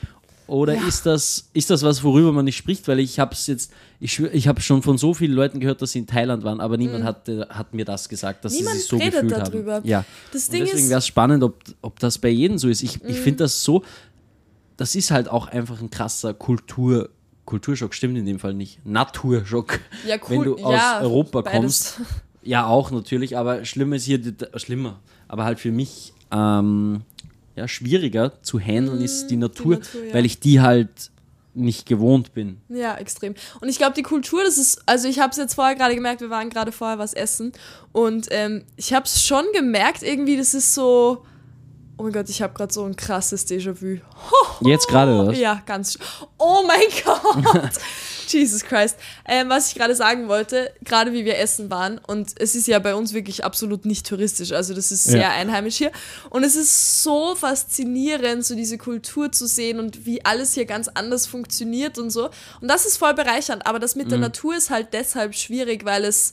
[0.47, 0.87] Oder Ja.
[0.87, 2.87] ist, das, ist das was, worüber man nicht spricht?
[2.87, 5.90] Weil ich habe es jetzt, ich, ich habe schon von so vielen Leuten gehört, dass
[5.90, 8.59] sie in Thailand waren, aber niemand hat, äh, hat mir das gesagt, dass Mhm.
[8.59, 9.75] Niemand sie sich so redet gefühlt darüber.
[9.75, 9.88] haben.
[9.88, 10.04] Ja.
[10.33, 10.90] Das Und Ding deswegen ist- Mhm.
[10.90, 12.83] wäre es spannend, ob, ob das bei jedem so ist.
[12.85, 13.83] Ich, ich finde das so,
[14.76, 17.11] das ist halt auch einfach ein krasser Kultur,
[17.45, 18.78] Kulturschock, stimmt in dem Fall nicht.
[18.87, 19.80] Naturschock.
[20.06, 21.95] ja, Wenn du aus ja, Europa beides.
[21.97, 22.00] kommst.
[22.42, 24.21] Ja, auch natürlich, aber schlimmer ist hier,
[24.54, 27.02] schlimmer, aber halt für mich ähm,
[27.54, 30.14] ja, schwieriger zu handeln ist die Natur, Mm, Natur, ja.
[30.14, 31.11] weil ich die halt
[31.54, 32.61] nicht gewohnt bin.
[32.68, 33.35] Ja, extrem.
[33.61, 36.21] Und ich glaube, die Kultur, das ist, also ich habe es jetzt vorher gerade gemerkt,
[36.21, 37.52] wir waren gerade vorher was essen
[37.92, 41.25] und ähm, ich habe es schon gemerkt, irgendwie, das ist so,
[41.97, 44.00] oh mein Gott, ich habe gerade so ein krasses Déjà-vu.
[44.68, 45.38] Jetzt gerade, oder was?
[45.38, 45.99] Ja, ganz.
[46.37, 47.71] Oh mein Gott!
[48.33, 48.97] Jesus Christ.
[49.26, 52.78] Ähm, was ich gerade sagen wollte, gerade wie wir essen waren, und es ist ja
[52.78, 55.30] bei uns wirklich absolut nicht touristisch, also das ist sehr Ja.
[55.30, 55.92] einheimisch hier.
[56.30, 60.88] Und es ist so faszinierend, so diese Kultur zu sehen und wie alles hier ganz
[60.88, 62.30] anders funktioniert und so.
[62.61, 66.04] Und das ist voll bereichernd, aber das mit der Natur ist halt deshalb schwierig, weil
[66.04, 66.33] es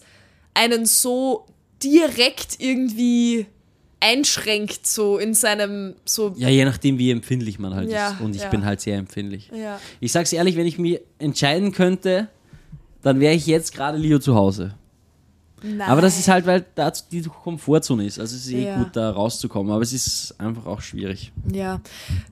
[0.53, 1.45] einen so
[1.81, 3.47] direkt irgendwie
[4.03, 8.21] einschränkt, so in seinem, so, Ja, je nachdem, wie empfindlich man halt Ja, ist.
[8.21, 8.49] Und ich ja.
[8.49, 9.49] bin halt sehr empfindlich.
[9.55, 9.79] ja.
[9.99, 12.27] Ich sag's ehrlich, wenn ich mir entscheiden könnte,
[13.01, 14.75] dann wäre ich jetzt gerade Leo zu Hause.
[15.65, 15.81] Nein.
[15.89, 18.19] Aber das ist halt, weil da die Komfortzone ist.
[18.19, 18.77] Also es ist eh Ja.
[18.77, 19.71] gut, da rauszukommen.
[19.71, 21.31] Aber es ist einfach auch schwierig.
[21.53, 21.79] Ja.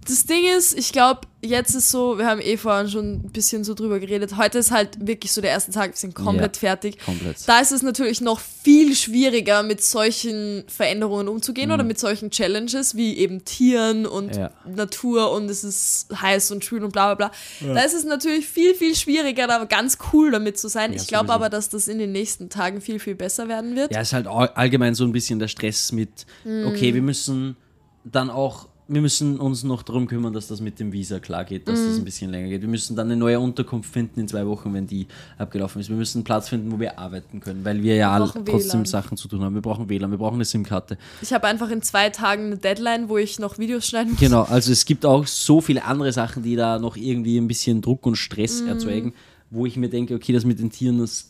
[0.05, 3.63] Das Ding ist, ich glaube, jetzt ist so, wir haben eh vorhin schon ein bisschen
[3.63, 4.37] so drüber geredet.
[4.37, 6.59] Heute ist halt wirklich so der erste Tag, wir sind komplett Ja.
[6.59, 6.99] fertig.
[7.03, 7.37] Komplett.
[7.47, 11.73] Da ist es natürlich noch viel schwieriger, mit solchen Veränderungen umzugehen Mhm.
[11.73, 14.51] oder mit solchen Challenges wie eben Tieren und Ja.
[14.65, 17.73] Natur und es ist heiß und schwül und bla bla bla.
[17.73, 20.93] Da ist es natürlich viel, viel schwieriger, da ganz cool damit zu sein.
[20.93, 23.91] Ja, ich glaube aber, dass das in den nächsten Tagen viel, viel besser werden wird.
[23.93, 26.67] Ja, es ist halt all- allgemein so ein bisschen der Stress mit, Mhm.
[26.67, 27.55] okay, wir müssen
[28.03, 31.67] dann auch, wir müssen uns noch darum kümmern, dass das mit dem Visa klar geht,
[31.67, 31.85] dass Mhm.
[31.87, 32.61] das ein bisschen länger geht.
[32.61, 35.89] Wir müssen dann eine neue Unterkunft finden in zwei Wochen, wenn die abgelaufen ist.
[35.89, 38.85] Wir müssen einen Platz finden, wo wir arbeiten können, weil wir ja brauchen trotzdem WLAN.
[38.85, 39.53] Sachen zu tun haben.
[39.55, 40.97] Wir brauchen WLAN, wir brauchen eine SIM-Karte.
[41.21, 44.19] Ich habe einfach in zwei Tagen eine Deadline, wo ich noch Videos schneiden muss.
[44.19, 47.81] Genau, also es gibt auch so viele andere Sachen, die da noch irgendwie ein bisschen
[47.81, 48.67] Druck und Stress Mhm.
[48.67, 49.13] erzeugen,
[49.49, 51.29] wo ich mir denke, okay, das mit den Tieren, das,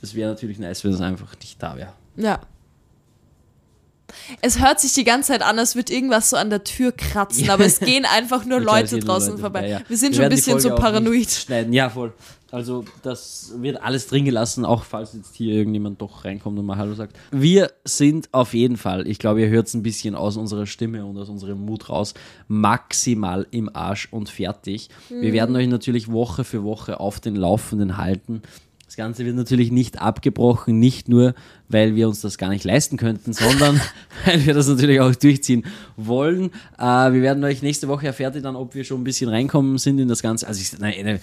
[0.00, 1.92] das wäre natürlich nice, wenn das einfach nicht da wäre.
[2.16, 2.40] Ja.
[4.40, 7.50] Es hört sich die ganze Zeit an, als würde irgendwas so an der Tür kratzen,
[7.50, 9.68] aber es gehen einfach nur Ja, Leute draußen Leute vorbei.
[9.68, 9.80] ja.
[9.88, 11.30] Wir sind schon ein bisschen so paranoid.
[11.30, 11.72] Schneiden.
[11.72, 12.12] Ja, voll.
[12.50, 16.76] Also das wird alles drin gelassen, auch falls jetzt hier irgendjemand doch reinkommt und mal
[16.76, 17.16] Hallo sagt.
[17.32, 21.04] Wir sind auf jeden Fall, ich glaube, ihr hört es ein bisschen aus unserer Stimme
[21.04, 22.14] und aus unserem Mut raus,
[22.46, 24.88] maximal im Arsch und fertig.
[25.08, 25.32] Wir Mhm.
[25.34, 28.42] werden euch natürlich Woche für Woche auf den Laufenden halten.
[28.94, 31.34] Das Ganze wird natürlich nicht abgebrochen, nicht nur,
[31.68, 33.80] weil wir uns das gar nicht leisten könnten, sondern
[34.24, 35.64] weil wir das natürlich auch durchziehen
[35.96, 36.52] wollen.
[36.78, 39.78] Äh, wir werden euch nächste Woche erfährt ihr dann, ob wir schon ein bisschen reinkommen
[39.78, 40.46] sind in das Ganze.
[40.46, 41.20] Also ich, nein, nein,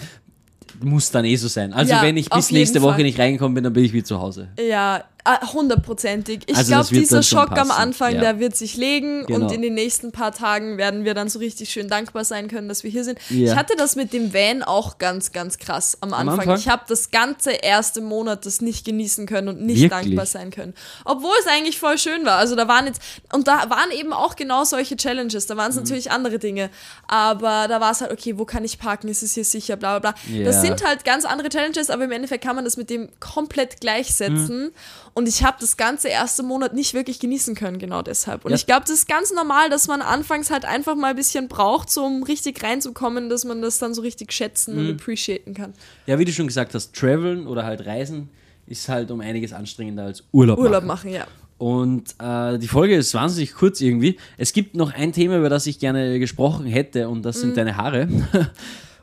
[0.84, 1.71] muss dann eh so sein.
[1.71, 3.03] Also Ja, wenn ich bis nächste Woche Fall.
[3.03, 4.49] nicht reingekommen bin, dann bin ich wie zu Hause.
[4.60, 5.05] Ja,
[5.53, 6.43] Hundertprozentig.
[6.47, 8.21] Ich Also glaube, dieser Schock am Anfang, ja.
[8.21, 9.45] der wird sich legen Genau.
[9.45, 12.67] und in den nächsten paar Tagen werden wir dann so richtig schön dankbar sein können,
[12.67, 13.19] dass wir hier sind.
[13.29, 13.51] Ja.
[13.53, 16.39] Ich hatte das mit dem Van auch ganz, ganz krass am Anfang.
[16.39, 16.57] Anfang?
[16.57, 19.89] Ich habe das ganze erste Monat das nicht genießen können und nicht Wirklich?
[20.07, 20.73] dankbar sein können.
[21.05, 22.38] Obwohl es eigentlich voll schön war.
[22.38, 23.01] Also da waren jetzt,
[23.34, 25.45] und da waren eben auch genau solche Challenges.
[25.47, 25.77] Da waren Mhm.
[25.77, 26.69] es natürlich andere Dinge.
[27.07, 29.07] Aber da war es halt, okay, wo kann ich parken?
[29.07, 29.75] Ist es hier sicher?
[29.75, 30.21] Bla bla bla.
[30.36, 30.45] Ja.
[30.45, 33.81] Das sind halt ganz andere Challenges, aber im Endeffekt kann man das mit dem komplett
[33.81, 34.65] gleichsetzen.
[34.65, 34.71] Mhm.
[35.13, 38.45] Und ich habe das ganze erste Monat nicht wirklich genießen können, genau deshalb.
[38.45, 38.56] Und Ja.
[38.56, 41.89] ich glaube, das ist ganz normal, dass man anfangs halt einfach mal ein bisschen braucht,
[41.89, 44.80] so um richtig reinzukommen, dass man das dann so richtig schätzen Mhm.
[44.89, 45.74] und appreciaten kann.
[46.06, 48.30] Ja, wie du schon gesagt hast, Traveln oder halt Reisen
[48.67, 51.12] ist halt um einiges anstrengender als Urlaub, Urlaub machen.
[51.12, 51.28] machen, ja.
[51.58, 54.17] Und äh, die Folge ist wahnsinnig kurz irgendwie.
[54.38, 57.76] Es gibt noch ein Thema, über das ich gerne gesprochen hätte, und das sind deine
[57.78, 58.08] Haare.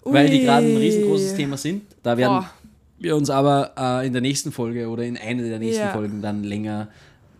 [0.05, 0.79] Weil die gerade ein Mhm.
[0.79, 1.83] Riesengroßes Thema sind.
[2.03, 2.51] Da werden Boah.
[2.99, 5.93] Wir uns aber äh, in der nächsten Folge oder in einer der nächsten Ja.
[5.93, 6.89] Folgen dann länger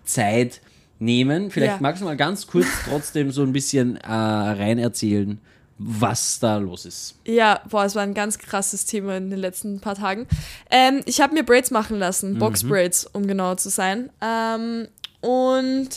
[0.05, 0.61] Zeit
[0.99, 1.51] nehmen.
[1.51, 1.81] Vielleicht Ja.
[1.83, 5.39] magst du mal ganz kurz trotzdem so ein bisschen äh, rein erzählen,
[5.79, 7.15] was da los ist.
[7.25, 10.27] Ja, boah, es war ein ganz krasses Thema in den letzten paar Tagen.
[10.71, 12.39] Ähm, ich habe mir Braids machen lassen, Mhm.
[12.39, 14.11] Box-Braids, um genau zu sein.
[14.21, 14.89] Ähm,
[15.21, 15.89] und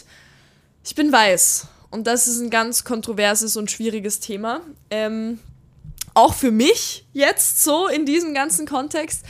[0.84, 1.68] ich bin weiß.
[1.90, 4.62] Und das ist ein ganz kontroverses und schwieriges Thema.
[4.92, 5.40] Ähm,
[6.14, 9.26] auch für mich jetzt so in diesem ganzen Kontext.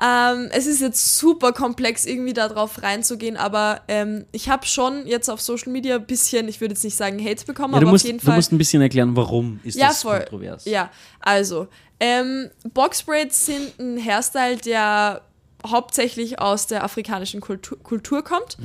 [0.00, 5.28] Ähm, es ist jetzt super komplex, irgendwie darauf reinzugehen, aber ähm, ich habe schon jetzt
[5.28, 7.90] auf Social Media ein bisschen, ich würde jetzt nicht sagen Hate bekommen, Ja, aber du,
[7.90, 8.36] musst, auf jeden du Fall.
[8.36, 10.20] musst ein bisschen erklären, warum ist Ja, das voll.
[10.20, 10.66] kontrovers.
[10.66, 11.66] Ja, also,
[11.98, 15.22] ähm, Boxbraids sind ein Hairstyle, der
[15.66, 18.56] hauptsächlich aus der afrikanischen Kultur, Kultur kommt.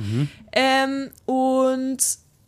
[0.52, 1.98] Ähm, und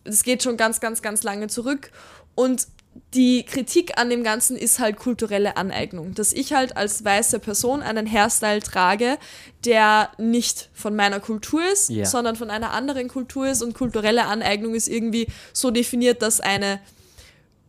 [0.05, 1.90] es geht schon ganz, ganz, ganz lange zurück.
[2.37, 2.69] Und
[3.14, 6.14] die Kritik an dem Ganzen ist halt kulturelle Aneignung.
[6.14, 9.18] Dass ich halt als weiße Person einen Hairstyle trage,
[9.64, 12.04] der nicht von meiner Kultur ist, Ja.
[12.06, 13.62] sondern von einer anderen Kultur ist.
[13.62, 16.80] Und kulturelle Aneignung ist irgendwie so definiert, dass eine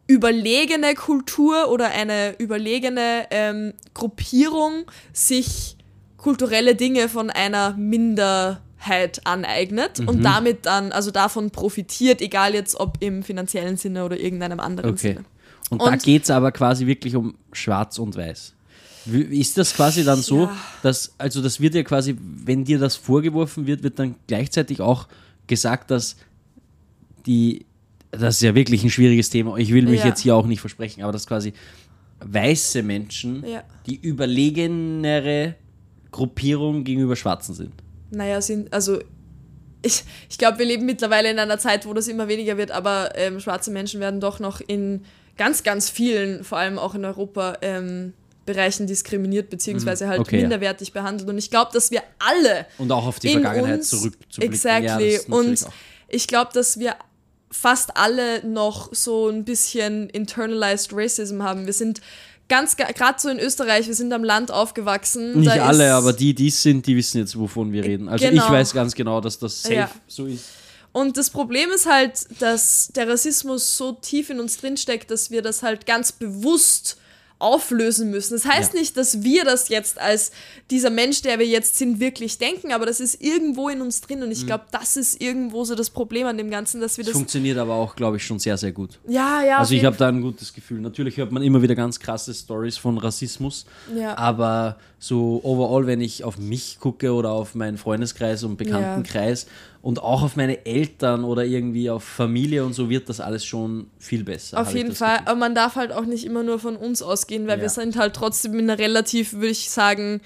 [0.08, 5.76] überlegene Kultur oder eine überlegene ähm, Gruppierung sich
[6.18, 8.62] kulturelle Dinge von einer Minderheit
[9.26, 10.08] aneignet Mhm.
[10.08, 14.92] und damit dann, also davon profitiert, egal jetzt ob im finanziellen Sinne oder irgendeinem anderen
[14.92, 15.14] Okay.
[15.14, 15.26] Sinne.
[15.70, 18.54] Und, da Und- geht es aber quasi wirklich um Schwarz und Weiß.
[19.06, 20.58] Ist das quasi dann so, Ja.
[20.84, 25.08] dass, also das wird ja quasi, wenn dir das vorgeworfen wird, wird dann gleichzeitig auch
[25.48, 26.18] gesagt, dass
[27.26, 27.66] die,
[28.12, 30.08] das ist ja wirklich ein schwieriges Thema, ich will mich Ja.
[30.08, 31.54] jetzt hier auch nicht versprechen, aber dass quasi
[32.20, 33.64] weiße Menschen Ja.
[33.86, 35.56] die überlegenere
[36.12, 37.72] Gruppierung gegenüber Schwarzen sind.
[38.12, 39.00] Naja, sind, also
[39.82, 43.12] ich, ich glaube, wir leben mittlerweile in einer Zeit, wo das immer weniger wird, aber
[43.16, 45.06] ähm, schwarze Menschen werden doch noch in
[45.38, 48.14] ganz, ganz vielen, vor allem auch in Europa, ähm,
[48.46, 50.22] Bereichen diskriminiert, beziehungsweise halt Mhm.
[50.22, 50.42] Okay, ja.
[50.44, 51.28] minderwertig behandelt.
[51.30, 54.54] Und ich glaube, dass wir alle Und auch auf die Vergangenheit uns, zurückzublicken.
[54.54, 55.16] Exactly.
[55.16, 55.72] Ja, und auch-
[56.08, 56.96] ich glaube, dass wir
[57.52, 61.66] fast alle noch so ein bisschen internalized Racism haben.
[61.66, 62.00] Wir sind
[62.50, 65.40] ganz, gerade so in Österreich, wir sind am Land aufgewachsen.
[65.40, 68.10] Nicht alle, aber die, die es sind, die wissen jetzt, wovon wir reden.
[68.10, 68.50] Also ich Genau.
[68.52, 69.92] weiß ganz genau, dass das safe Ja.
[70.08, 70.46] so ist.
[70.94, 75.42] Und das Problem ist halt, dass der Rassismus so tief in uns drinsteckt, dass wir
[75.42, 76.98] das halt ganz bewusst
[77.40, 78.34] auflösen müssen.
[78.34, 78.80] Das heißt Ja.
[78.80, 80.32] nicht, dass wir das jetzt als
[80.72, 84.24] dieser Mensch, der wir jetzt sind, wirklich denken, aber das ist irgendwo in uns drin
[84.24, 87.12] und ich glaube, das ist irgendwo so das Problem an dem Ganzen, dass wir Das
[87.12, 87.18] das.
[87.20, 89.00] funktioniert aber auch, glaube ich, schon sehr, sehr gut.
[89.08, 89.60] Ja, ja.
[89.60, 90.82] Also ich habe da ein gutes Gefühl.
[90.82, 94.18] Natürlich hört man immer wieder ganz krasse Stories von Rassismus, Ja.
[94.18, 99.46] aber so overall, wenn ich auf mich gucke oder auf meinen Freundeskreis und Bekanntenkreis
[99.82, 103.88] und auch auf meine Eltern oder irgendwie auf Familie und so, wird das alles schon
[104.00, 104.60] viel besser.
[104.60, 105.28] Auf jeden Fall, Gefühl.
[105.30, 107.64] aber man darf halt auch nicht immer nur von uns ausgehen, weil Ja.
[107.64, 110.22] wir sind halt trotzdem in einer relativ, würde ich sagen,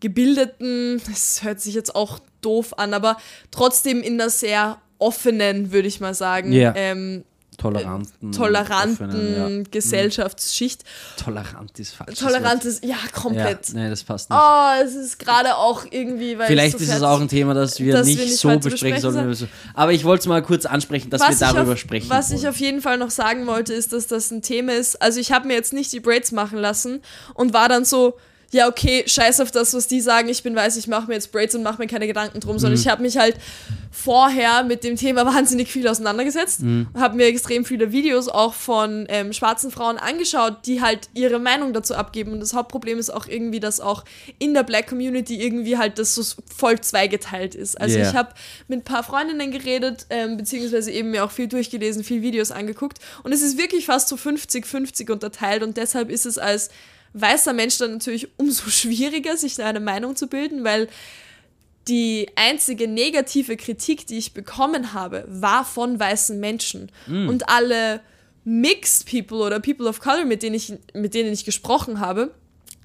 [0.00, 3.16] gebildeten, das hört sich jetzt auch doof an, aber
[3.50, 6.72] trotzdem in einer sehr offenen, würde ich mal sagen, Ja.
[6.76, 7.24] ähm,
[7.58, 8.32] Toleranten.
[8.32, 9.70] toleranten offenen, ja.
[9.70, 10.84] Gesellschaftsschicht.
[11.16, 12.18] Tolerant ist falsch.
[12.18, 13.72] Tolerantes, ja, Ja, komplett.
[13.74, 14.38] nee, das passt nicht.
[14.40, 17.54] Oh, es ist gerade auch irgendwie, weil Vielleicht ich so ist es auch ein Thema,
[17.54, 19.34] das wir, dass wir nicht, nicht so besprechen sollen.
[19.34, 19.46] So.
[19.74, 22.10] Aber ich wollte es mal kurz ansprechen, dass wir ich darüber auf, sprechen.
[22.10, 22.48] Was ich wollen.
[22.50, 25.00] auf jeden Fall noch sagen wollte, ist, dass das ein Thema ist.
[25.00, 27.00] Also ich habe mir jetzt nicht die Braids machen lassen
[27.34, 28.16] und war dann so,
[28.52, 30.28] ja okay, scheiß auf das, was die sagen.
[30.28, 32.78] Ich bin weiß, ich mache mir jetzt Braids und mache mir keine Gedanken drum, sondern
[32.78, 32.82] Mhm.
[32.82, 33.36] ich habe mich halt
[33.90, 36.88] vorher mit dem Thema wahnsinnig viel auseinandergesetzt, Mhm.
[36.94, 41.72] habe mir extrem viele Videos auch von ähm, schwarzen Frauen angeschaut, die halt ihre Meinung
[41.72, 42.32] dazu abgeben.
[42.32, 44.04] Und das Hauptproblem ist auch irgendwie, dass auch
[44.38, 46.22] in der Black Community irgendwie halt das so
[46.54, 47.80] voll zweigeteilt ist.
[47.80, 48.08] Also Yeah.
[48.10, 48.30] ich habe
[48.68, 52.98] mit ein paar Freundinnen geredet, ähm, beziehungsweise eben mir auch viel durchgelesen, viel Videos angeguckt.
[53.22, 55.62] Und es ist wirklich fast so 50-50 unterteilt.
[55.62, 56.70] Und deshalb ist es als
[57.14, 60.88] weißer Mensch dann natürlich umso schwieriger, sich da eine Meinung zu bilden, weil
[61.88, 66.92] die einzige negative Kritik, die ich bekommen habe, war von weißen Menschen.
[67.08, 68.00] Und alle
[68.44, 72.32] Mixed People oder People of Color, mit denen ich, mit denen ich gesprochen habe,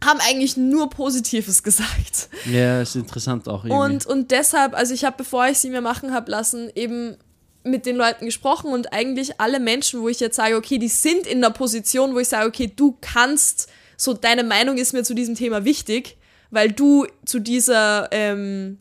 [0.04, 2.30] haben eigentlich nur Positives gesagt.
[2.46, 3.94] Ja, ist interessant auch irgendwie.
[3.94, 7.18] Und, und deshalb, also ich habe, bevor ich sie mir machen habe lassen, eben
[7.64, 11.28] mit den Leuten gesprochen und eigentlich alle Menschen, wo ich jetzt sage, okay, die sind
[11.28, 15.14] in der Position, wo ich sage, okay, du kannst, so deine Meinung ist mir zu
[15.14, 16.18] diesem Thema wichtig,
[16.52, 18.78] weil du zu dieser ähm,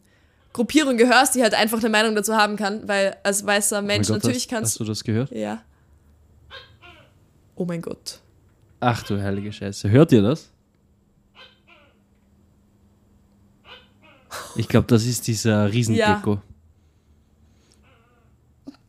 [0.53, 4.09] Gruppierung gehörst, die halt einfach eine Meinung dazu haben kann, weil als weißer Oh Mensch
[4.09, 5.31] Gott, natürlich hast, kannst Hast du das gehört?
[5.33, 5.63] Ja.
[7.57, 8.21] Oh mein Gott.
[8.81, 9.91] Ach du heilige Scheiße.
[9.91, 10.51] Hört ihr das?
[14.55, 16.41] Ich glaube, das ist dieser Riesengecko.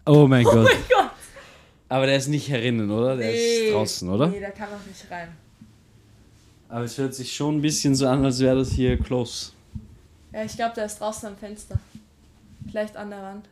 [0.06, 0.56] Oh mein Gott.
[0.56, 1.12] Oh mein Gott.
[1.90, 3.16] Aber der ist nicht herinnen, oder?
[3.16, 4.28] Der ist draußen, oder?
[4.28, 5.30] Nee, der kann auch nicht rein.
[6.70, 9.52] Aber es hört sich schon ein bisschen so an, als wäre das hier close.
[10.34, 11.80] Ja, ich glaube, der ist draußen am Fenster.
[12.70, 13.46] Vielleicht an der Wand.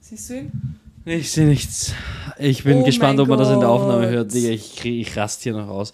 [0.00, 0.52] Siehst du ihn?
[1.04, 1.92] Ich sehe nichts.
[2.38, 4.10] Ich bin Oh gespannt, ob man das in der Aufnahme Gott.
[4.10, 4.34] hört.
[4.34, 5.92] Digga, ich, krieg- ich rast hier noch aus.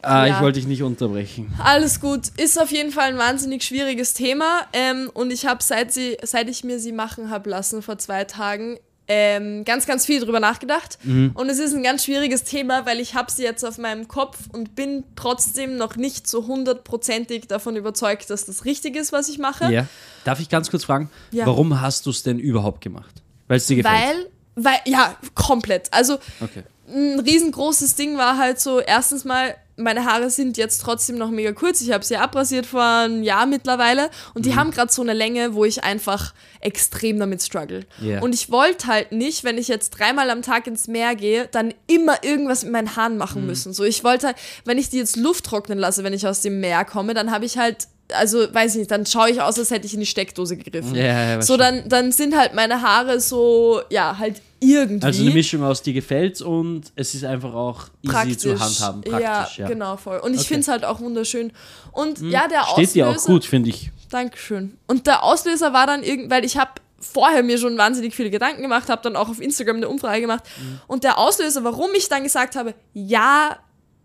[0.00, 0.36] Ah, Ja.
[0.36, 1.52] ich wollte dich nicht unterbrechen.
[1.58, 2.28] Alles gut.
[2.36, 4.62] Ist auf jeden Fall ein wahnsinnig schwieriges Thema.
[4.72, 8.24] Ähm, und ich habe, seit, sie- seit ich mir sie machen habe lassen vor zwei
[8.24, 10.98] Tagen, ähm, ganz, ganz viel drüber nachgedacht.
[11.02, 11.32] Mhm.
[11.34, 14.38] Und es ist ein ganz schwieriges Thema, weil ich habe sie jetzt auf meinem Kopf
[14.52, 19.38] und bin trotzdem noch nicht so hundertprozentig davon überzeugt, dass das richtig ist, was ich
[19.38, 19.70] mache.
[19.72, 19.86] Ja.
[20.24, 21.46] Darf ich ganz kurz fragen, Ja.
[21.46, 23.22] warum hast du es denn überhaupt gemacht?
[23.46, 24.30] Weil es dir gefällt?
[24.56, 25.92] Weil, weil, ja, komplett.
[25.92, 26.62] Also Okay.
[26.88, 31.50] Ein riesengroßes Ding war halt so, erstens mal, meine Haare sind jetzt trotzdem noch mega
[31.52, 31.80] kurz.
[31.80, 34.56] Ich habe sie abrasiert vor einem Jahr mittlerweile und die Mhm.
[34.56, 37.84] haben gerade so eine Länge, wo ich einfach extrem damit struggle.
[38.00, 38.20] Ja.
[38.20, 41.74] Und ich wollte halt nicht, wenn ich jetzt dreimal am Tag ins Meer gehe, dann
[41.88, 43.48] immer irgendwas mit meinen Haaren machen Mhm.
[43.48, 43.72] müssen.
[43.72, 46.60] So, ich wollte halt, wenn ich die jetzt Luft trocknen lasse, wenn ich aus dem
[46.60, 49.70] Meer komme, dann habe ich halt, also weiß ich nicht, dann schaue ich aus, als
[49.70, 50.94] hätte ich in die Steckdose gegriffen.
[50.94, 55.30] Ja, ja, so, dann, dann sind halt meine Haare so, ja, halt irgendwie Also eine
[55.32, 59.02] Mischung aus dir gefällt's und es ist einfach auch easy zu handhaben.
[59.02, 59.64] Praktisch, ja.
[59.64, 60.18] ja, genau, voll.
[60.18, 60.48] Und ich Okay.
[60.48, 61.52] Finde es halt auch wunderschön.
[61.92, 62.92] Und ja, der Steht Auslöser.
[62.92, 63.90] dir auch gut, finde ich.
[64.10, 64.76] Dankeschön.
[64.86, 68.62] Und der Auslöser war dann irgend, weil ich habe vorher mir schon wahnsinnig viele Gedanken
[68.62, 70.44] gemacht, habe dann auch auf Instagram eine Umfrage gemacht.
[70.58, 70.80] Mhm.
[70.86, 73.58] Und der Auslöser, warum ich dann gesagt habe, ja,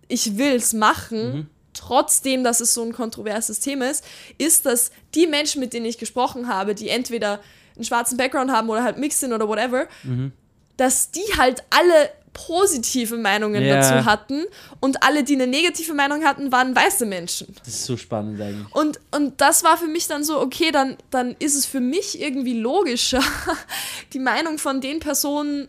[0.10, 1.48] ich will es machen, Mhm.
[1.80, 4.04] Trotzdem, dass es so ein kontroverses Thema ist,
[4.38, 7.40] ist, dass die Menschen, mit denen ich gesprochen habe, die entweder
[7.76, 10.32] einen schwarzen Background haben oder halt mixed sind oder whatever, Mhm.
[10.78, 13.76] dass die halt alle positive Meinungen Ja.
[13.82, 14.46] dazu hatten
[14.80, 17.54] und alle, die eine negative Meinung hatten, waren weiße Menschen.
[17.66, 18.74] Das ist so spannend eigentlich.
[18.76, 22.22] Und, und das war für mich dann so, okay, dann, dann ist es für mich
[22.22, 23.24] irgendwie logischer,
[24.14, 25.68] die Meinung von den Personen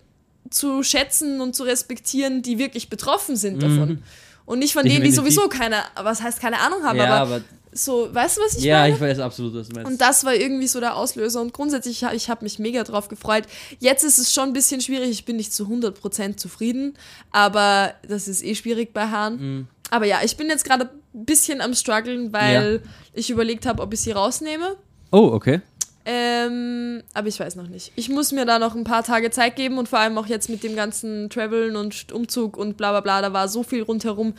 [0.51, 4.03] zu schätzen und zu respektieren, die wirklich betroffen sind davon.
[4.51, 5.11] Und nicht von denen, die.
[5.11, 5.35] Definitiv.
[5.37, 8.65] sowieso keine, was heißt keine Ahnung haben, ja, aber, aber, so, weißt du, was ich
[8.65, 8.95] ja, meine?
[8.95, 9.89] ich weiß absolut, was du meinst.
[9.89, 11.41] Und das war irgendwie so der Auslöser.
[11.41, 13.45] Und grundsätzlich, ich habe mich mega drauf gefreut.
[13.79, 15.09] Jetzt ist es schon ein bisschen schwierig.
[15.11, 16.95] Ich bin nicht zu 100% zufrieden.
[17.31, 19.37] Aber das ist eh schwierig bei Haaren.
[19.37, 19.67] Mhm.
[19.93, 22.83] Aber ja, ich bin jetzt gerade ein bisschen am struggeln, weil
[23.13, 24.77] ich überlegt habe, ob ich sie rausnehme.
[25.13, 25.61] oh, okay.
[26.07, 27.93] Ähm, aber ich weiß noch nicht.
[27.97, 30.49] Ich muss mir da noch ein paar Tage Zeit geben und vor allem auch jetzt
[30.49, 34.35] mit dem ganzen Traveln und Umzug und bla bla bla, da war so viel rundherum.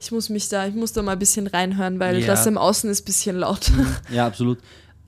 [0.00, 2.26] Ich muss mich da, ich muss da mal ein bisschen reinhören, weil Ja.
[2.26, 3.70] das im Außen ist ein bisschen laut.
[4.12, 4.58] Ja, absolut.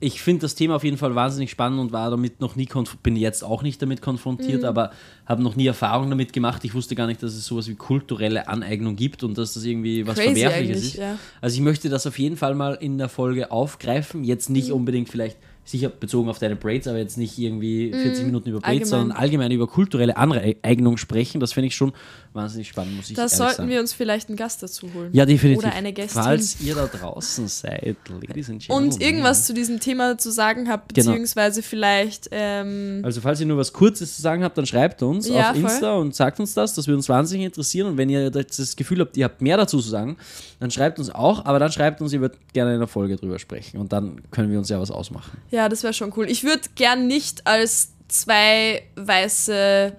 [0.01, 2.67] Ich finde das Thema auf jeden Fall wahnsinnig spannend und war damit noch nie
[3.01, 4.67] bin jetzt auch nicht damit konfrontiert, Mhm.
[4.67, 4.91] aber
[5.25, 6.63] habe noch nie Erfahrung damit gemacht.
[6.65, 10.05] Ich wusste gar nicht, dass es sowas wie kulturelle Aneignung gibt und dass das irgendwie
[10.05, 10.95] was Crazy Verwerfliches ist.
[10.97, 11.17] ja.
[11.39, 14.25] Also ich möchte das auf jeden Fall mal in der Folge aufgreifen.
[14.25, 14.75] Jetzt nicht Mhm.
[14.75, 18.69] unbedingt vielleicht sicher bezogen auf deine Braids, aber jetzt nicht irgendwie 40 Minuten über Braids,
[18.69, 18.87] allgemein.
[18.87, 21.39] sondern allgemein über kulturelle Aneignung sprechen.
[21.39, 21.91] Das finde ich schon
[22.33, 23.69] wahnsinnig spannend, muss ich Da ehrlich sollten sagen.
[23.69, 25.09] wir uns vielleicht einen Gast dazu holen.
[25.13, 25.63] ja, definitiv.
[25.63, 26.21] Oder eine Gästin.
[26.21, 28.91] Falls ihr da draußen seid, Ladies and Gentlemen.
[28.93, 31.11] und irgendwas zu diesem Thema zu sagen habt, Genau.
[31.11, 35.27] beziehungsweise vielleicht, ähm, Also falls ihr nur was Kurzes zu sagen habt, dann schreibt uns
[35.27, 35.61] Ja, auf voll.
[35.63, 36.73] Insta und sagt uns das.
[36.75, 37.87] Das würde uns wahnsinnig interessieren.
[37.87, 40.17] Und wenn ihr das Gefühl habt, ihr habt mehr dazu zu sagen,
[40.59, 41.45] dann schreibt uns auch.
[41.45, 43.77] Aber dann schreibt uns, ihr würdet gerne in der Folge drüber sprechen.
[43.79, 45.37] Und dann können wir uns ja was ausmachen.
[45.51, 46.29] ja, das wäre schon cool.
[46.29, 49.93] Ich würde gern nicht als zwei weiße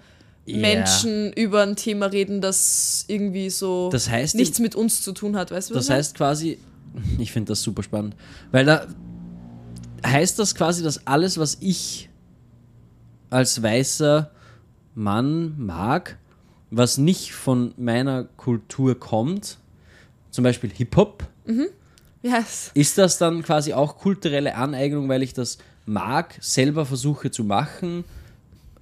[0.46, 0.56] Ja.
[0.58, 5.36] Menschen über ein Thema reden, das irgendwie so Das heißt, nichts mit uns zu tun
[5.36, 5.74] hat, weißt du?
[5.74, 6.58] das heißt quasi,
[7.18, 8.14] ich finde das super spannend.
[8.52, 8.86] Weil da
[10.06, 12.08] heißt das quasi, dass alles, was ich
[13.28, 14.30] als weißer
[14.94, 16.16] Mann mag,
[16.70, 19.58] was nicht von meiner Kultur kommt,
[20.30, 21.24] zum Beispiel Hip-Hop,
[22.22, 22.70] Yes.
[22.74, 28.04] Ist das dann quasi auch kulturelle Aneignung, weil ich das mag, selber versuche zu machen,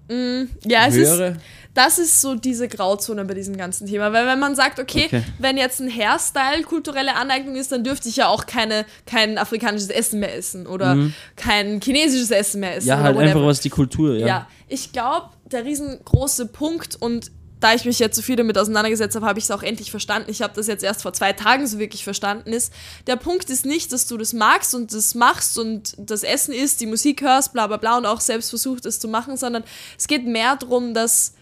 [0.09, 1.37] Ja, es ist, höre.
[1.73, 4.12] das ist so diese Grauzone bei diesem ganzen Thema.
[4.12, 5.23] Weil wenn man sagt, okay, Okay.
[5.38, 9.88] wenn jetzt ein Hairstyle kulturelle Aneignung ist, dann dürfte ich ja auch keine, kein afrikanisches
[9.88, 10.97] Essen mehr essen oder
[11.37, 12.87] kein chinesisches Essen mehr essen.
[12.87, 12.90] Mhm.
[12.90, 13.31] Ja, halt whatever.
[13.31, 14.27] einfach was die Kultur, ja.
[14.27, 17.31] Ja, ich glaube, der riesengroße Punkt und
[17.64, 20.31] da ich mich jetzt so viel damit auseinandergesetzt habe, habe ich es auch endlich verstanden.
[20.31, 22.53] Ich habe das jetzt erst vor zwei Tagen so wirklich verstanden.
[22.53, 22.70] Ist
[23.07, 26.83] der Punkt ist nicht, dass du das magst und das machst und das Essen isst,
[26.83, 29.64] die Musik hörst, bla bla bla und auch selbst versucht es zu machen, sondern
[29.96, 31.33] es geht mehr darum, dass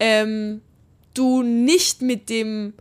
[0.00, 0.62] ähm,
[1.12, 2.72] du nicht mit dem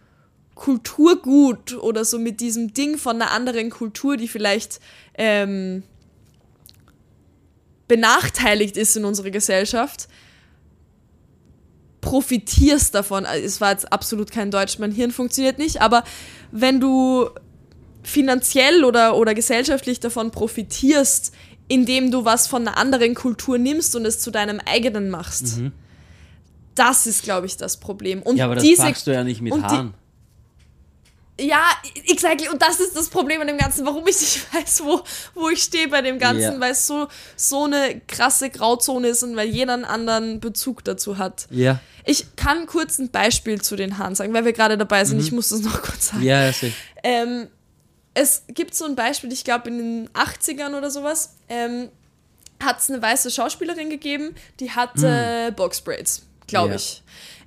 [0.56, 4.80] Kulturgut oder so mit diesem Ding von einer anderen Kultur, die vielleicht
[5.16, 5.84] ähm,
[7.90, 10.08] benachteiligt ist in unserer Gesellschaft,
[12.06, 13.26] profitierst davon.
[13.26, 16.04] Also, Es war jetzt absolut kein Deutsch, mein Hirn funktioniert nicht, aber
[16.52, 17.30] wenn du
[18.04, 21.34] finanziell oder, oder gesellschaftlich davon profitierst,
[21.68, 25.60] indem du was von einer anderen Kultur nimmst und es zu deinem eigenen machst,
[26.76, 28.22] das ist, glaube ich, das Problem.
[28.22, 28.40] Und Mhm.
[28.40, 29.94] Ja, aber das diese, machst du ja nicht mit Haaren.
[31.40, 31.70] Ja,
[32.08, 32.48] exactly.
[32.50, 35.02] Und das ist das Problem an dem Ganzen, warum ich nicht weiß, wo,
[35.34, 36.60] wo ich stehe bei dem Ganzen, Ja.
[36.60, 41.18] weil es so, so eine krasse Grauzone ist und weil jeder einen anderen Bezug dazu
[41.18, 41.48] hat.
[41.50, 41.80] Ja.
[42.06, 45.20] Ich kann kurz ein Beispiel zu den Haaren sagen, weil wir gerade dabei sind.
[45.20, 46.20] Ich muss das noch kurz sagen.
[46.20, 46.26] Mhm.
[46.28, 46.76] Ja, ja, sicher.
[47.04, 47.48] Ähm,
[48.14, 51.90] es gibt so ein Beispiel, ich glaube in den 80ern oder sowas, ähm,
[52.64, 57.04] hat es eine weiße Schauspielerin gegeben, die hatte Boxbraids, glaube ich.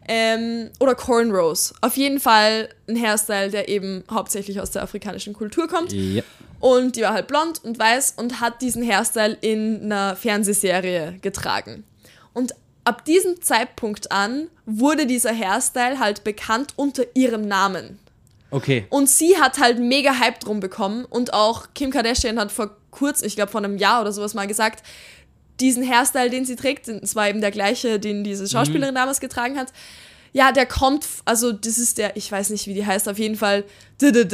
[0.09, 1.75] Ähm, oder Cornrows.
[1.83, 5.93] Auf jeden Fall ein Hairstyle, der eben hauptsächlich aus der afrikanischen Kultur kommt.
[5.93, 6.23] Ja.
[6.61, 11.85] Und die war halt blond und weiß und hat diesen Hairstyle in einer Fernsehserie getragen.
[12.33, 17.99] Und ab diesem Zeitpunkt an wurde dieser Hairstyle halt bekannt unter ihrem Namen.
[18.51, 18.87] Okay.
[18.89, 21.05] Und sie hat halt mega Hype drum bekommen.
[21.05, 24.47] Und auch Kim Kardashian hat vor kurzem, ich glaube vor einem Jahr oder sowas mal
[24.47, 24.83] gesagt,
[25.61, 29.59] diesen Hairstyle, den sie trägt, es war eben der gleiche, den diese Schauspielerin damals getragen
[29.59, 29.73] hat.
[30.33, 33.37] Ja, der kommt, also das ist der, ich weiß nicht, wie die heißt, auf jeden
[33.37, 33.65] Fall
[34.01, 34.25] d -d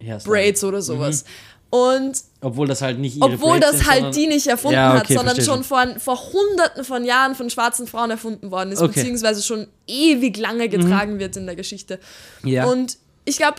[0.00, 0.24] -d.
[0.24, 1.24] Braids oder sowas.
[1.68, 4.76] Und Obwohl das halt nicht ihre obwohl Braids das sind, halt sondern- die nicht erfunden
[4.76, 8.50] Ja, hat, okay, sondern verstehe schon vor, vor hunderten von Jahren von schwarzen Frauen erfunden
[8.50, 8.88] worden ist, Okay.
[8.90, 8.94] Mhm.
[8.94, 11.98] beziehungsweise schon ewig lange getragen wird in der Geschichte.
[12.44, 12.66] Ja.
[12.66, 13.56] Und ich glaube,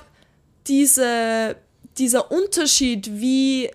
[0.67, 1.55] diese,
[1.97, 3.69] dieser Unterschied, wie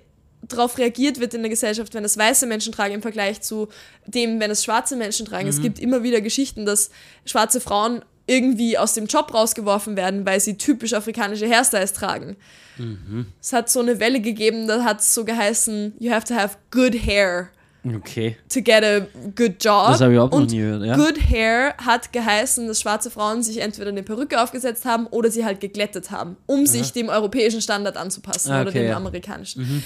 [0.52, 3.68] darauf reagiert wird in der Gesellschaft, wenn es weiße Menschen tragen im Vergleich zu
[4.06, 5.44] dem, wenn es schwarze Menschen tragen.
[5.44, 5.50] Mhm.
[5.50, 6.90] Es gibt immer wieder Geschichten, dass
[7.24, 12.36] schwarze Frauen irgendwie aus dem Job rausgeworfen werden, weil sie typisch afrikanische Hairstyles tragen.
[12.78, 13.26] Mhm.
[13.40, 16.56] Es hat so eine Welle gegeben, da hat es so geheißen, you have to have
[16.70, 17.50] good hair
[17.84, 18.36] Okay.
[18.48, 19.00] to get a
[19.34, 19.88] good job.
[19.88, 20.94] Das habe ich überhaupt noch Und nie gehört, ja.
[20.96, 25.44] Good hair hat geheißen, dass schwarze Frauen sich entweder eine Perücke aufgesetzt haben oder sie
[25.44, 28.96] halt geglättet haben, um sich dem europäischen Standard anzupassen Ah, oder okay, dem ja.
[28.96, 29.82] amerikanischen.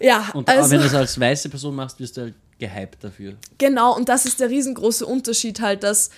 [0.00, 3.34] Ja, Und also wenn du es als weiße Person machst, wirst du halt gehypt dafür.
[3.58, 6.10] genau, und das ist der riesengroße Unterschied halt, dass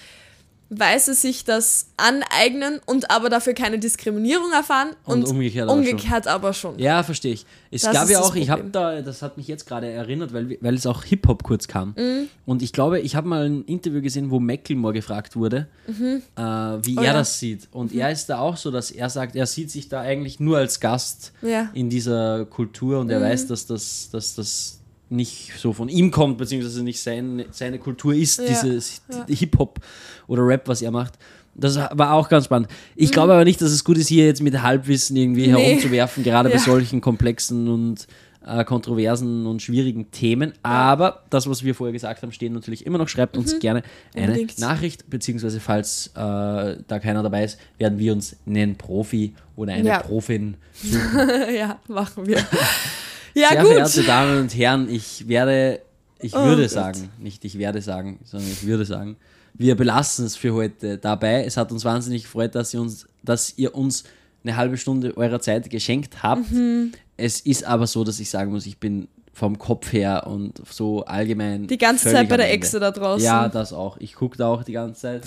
[0.70, 6.26] Weiße sich das aneignen und aber dafür keine Diskriminierung erfahren Und und, umgekehrt aber umgekehrt
[6.28, 6.78] aber schon.
[6.78, 7.44] Ja, verstehe ich.
[7.72, 10.56] Es Das gab ja auch, ich habe da, das hat mich jetzt gerade erinnert, weil,
[10.60, 11.94] weil es auch Hip-Hop kurz kam.
[11.96, 12.28] Mhm.
[12.46, 16.96] Und ich glaube, ich habe mal ein Interview gesehen, wo Macklemore gefragt wurde, äh, wie
[16.96, 17.12] Oh er ja.
[17.12, 17.16] Mhm.
[17.16, 17.68] das sieht.
[17.72, 20.58] Und er ist da auch so, dass er sagt, er sieht sich da eigentlich nur
[20.58, 21.64] als Gast Ja.
[21.64, 21.68] Mhm.
[21.74, 24.79] in dieser Kultur und er weiß, dass das, dass das
[25.10, 29.26] nicht so von ihm kommt, beziehungsweise nicht sein, seine Kultur ist, Ja, dieses ja.
[29.28, 29.80] Hip-Hop
[30.28, 31.14] oder Rap, was er macht.
[31.54, 32.68] Das war auch ganz spannend.
[32.94, 33.14] Ich Mhm.
[33.14, 35.60] glaube aber nicht, dass es gut ist, hier jetzt mit Halbwissen irgendwie Nee.
[35.62, 36.60] herumzuwerfen, gerade bei Ja.
[36.62, 38.06] solchen komplexen und
[38.46, 40.54] äh, kontroversen und schwierigen Themen.
[40.62, 43.06] Aber das, was wir vorher gesagt haben, stehen natürlich immer noch.
[43.08, 43.82] Schreibt uns gerne
[44.14, 44.32] eine Mhm.
[44.32, 44.58] Unbedingt.
[44.60, 49.90] Nachricht, beziehungsweise falls äh, da keiner dabei ist, werden wir uns einen Profi oder eine.
[49.98, 50.54] Profin
[51.54, 52.38] ja, machen wir.
[53.34, 53.70] Ja, Sehr gut.
[53.72, 55.80] verehrte Damen und Herren, ich werde,
[56.18, 56.70] ich Oh würde Gott.
[56.70, 59.16] sagen, nicht ich werde sagen, sondern ich würde sagen,
[59.54, 61.44] wir belassen es für heute dabei.
[61.44, 64.04] Es hat uns wahnsinnig gefreut, dass ihr uns, dass ihr uns
[64.42, 66.50] eine halbe Stunde eurer Zeit geschenkt habt.
[66.50, 66.92] Mhm.
[67.16, 71.04] Es ist aber so, dass ich sagen muss, ich bin vom Kopf her und so
[71.04, 71.66] allgemein.
[71.66, 72.52] Die ganze Zeit bei der.
[72.52, 73.24] Exe da draußen.
[73.24, 73.96] Ja, das auch.
[73.98, 75.22] Ich gucke da auch die ganze Zeit.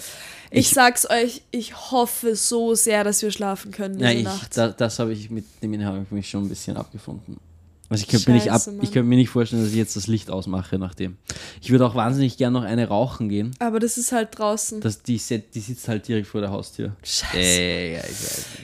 [0.51, 4.57] Ich sag's euch, ich hoffe so sehr, dass wir schlafen können diese Nein, ich, Nacht.
[4.57, 7.37] da, das habe ich mit dem ich mich schon ein bisschen abgefunden.
[7.93, 8.83] Also ich könnte mir, nicht ab- Scheiße, Mann.
[8.83, 11.17] ich könnte mir nicht vorstellen, dass ich jetzt das Licht ausmache nachdem.
[11.61, 13.51] Ich würde auch wahnsinnig gern noch eine rauchen gehen.
[13.59, 14.81] Aber das ist halt draußen.
[14.81, 15.21] Das, die,
[15.53, 16.95] die sitzt halt direkt vor der Haustür.
[17.03, 17.37] Scheiße.
[17.37, 18.01] Äh, ja.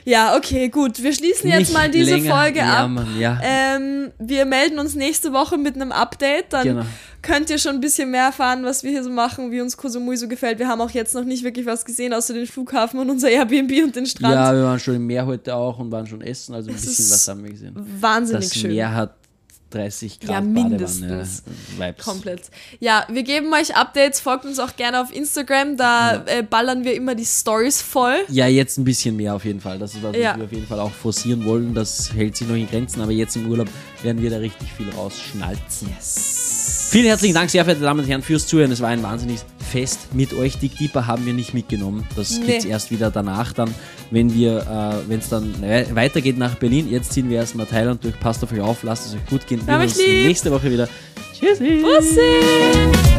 [0.06, 1.02] Ja, okay, gut.
[1.02, 2.80] Wir schließen jetzt Nicht mal diese länger Folge ab.
[2.80, 3.40] jammern, Ja.
[3.44, 6.52] Ähm, wir melden uns nächste Woche mit einem Update.
[6.54, 6.86] Dann Genau.
[7.22, 10.18] könnt ihr schon ein bisschen mehr erfahren, was wir hier so machen, wie uns Kosumui
[10.18, 10.60] so gefällt.
[10.60, 13.84] Wir haben auch jetzt noch nicht wirklich was gesehen, außer den Flughafen und unser Airbnb
[13.84, 14.34] und den Strand.
[14.34, 16.86] ja, wir waren schon im Meer heute auch und waren schon essen, also ein Das
[16.86, 17.76] bisschen was haben wir gesehen.
[18.00, 18.72] Wahnsinnig Das schön.
[18.72, 19.16] Meer hat
[19.70, 21.44] 30 Grad Ja, mindestens.
[21.78, 22.04] Vibes.
[22.06, 22.42] Komplett.
[22.80, 26.94] Ja, wir geben euch Updates, folgt uns auch gerne auf Instagram, da äh, ballern wir
[26.96, 28.16] immer die Stories voll.
[28.30, 29.80] Ja, jetzt ein bisschen mehr auf jeden Fall.
[29.80, 30.38] Das ist was, was Ja.
[30.38, 31.74] wir auf jeden Fall auch forcieren wollen.
[31.74, 33.68] Das hält sich noch in Grenzen, aber jetzt im Urlaub
[34.04, 35.90] werden wir da richtig viel rausschnalzen.
[36.92, 38.72] Vielen herzlichen Dank, sehr verehrte Damen und Herren, fürs Zuhören.
[38.72, 40.58] Es war ein wahnsinniges Fest mit euch.
[40.58, 42.06] Dick Deeper haben wir nicht mitgenommen.
[42.16, 42.46] Das Nee.
[42.46, 43.74] gibt's erst wieder danach dann,
[44.12, 44.58] wenn wir,
[45.06, 46.90] äh, wenn es dann we- weitergeht nach Berlin.
[46.90, 48.20] Jetzt ziehen wir erstmal Thailand durch.
[48.20, 49.62] Passt auf euch auf, lasst es euch gut gehen.
[49.66, 50.88] Wir sehen uns nächste Woche wieder.
[51.40, 51.82] Tschüssi.
[51.84, 53.19] Bussi!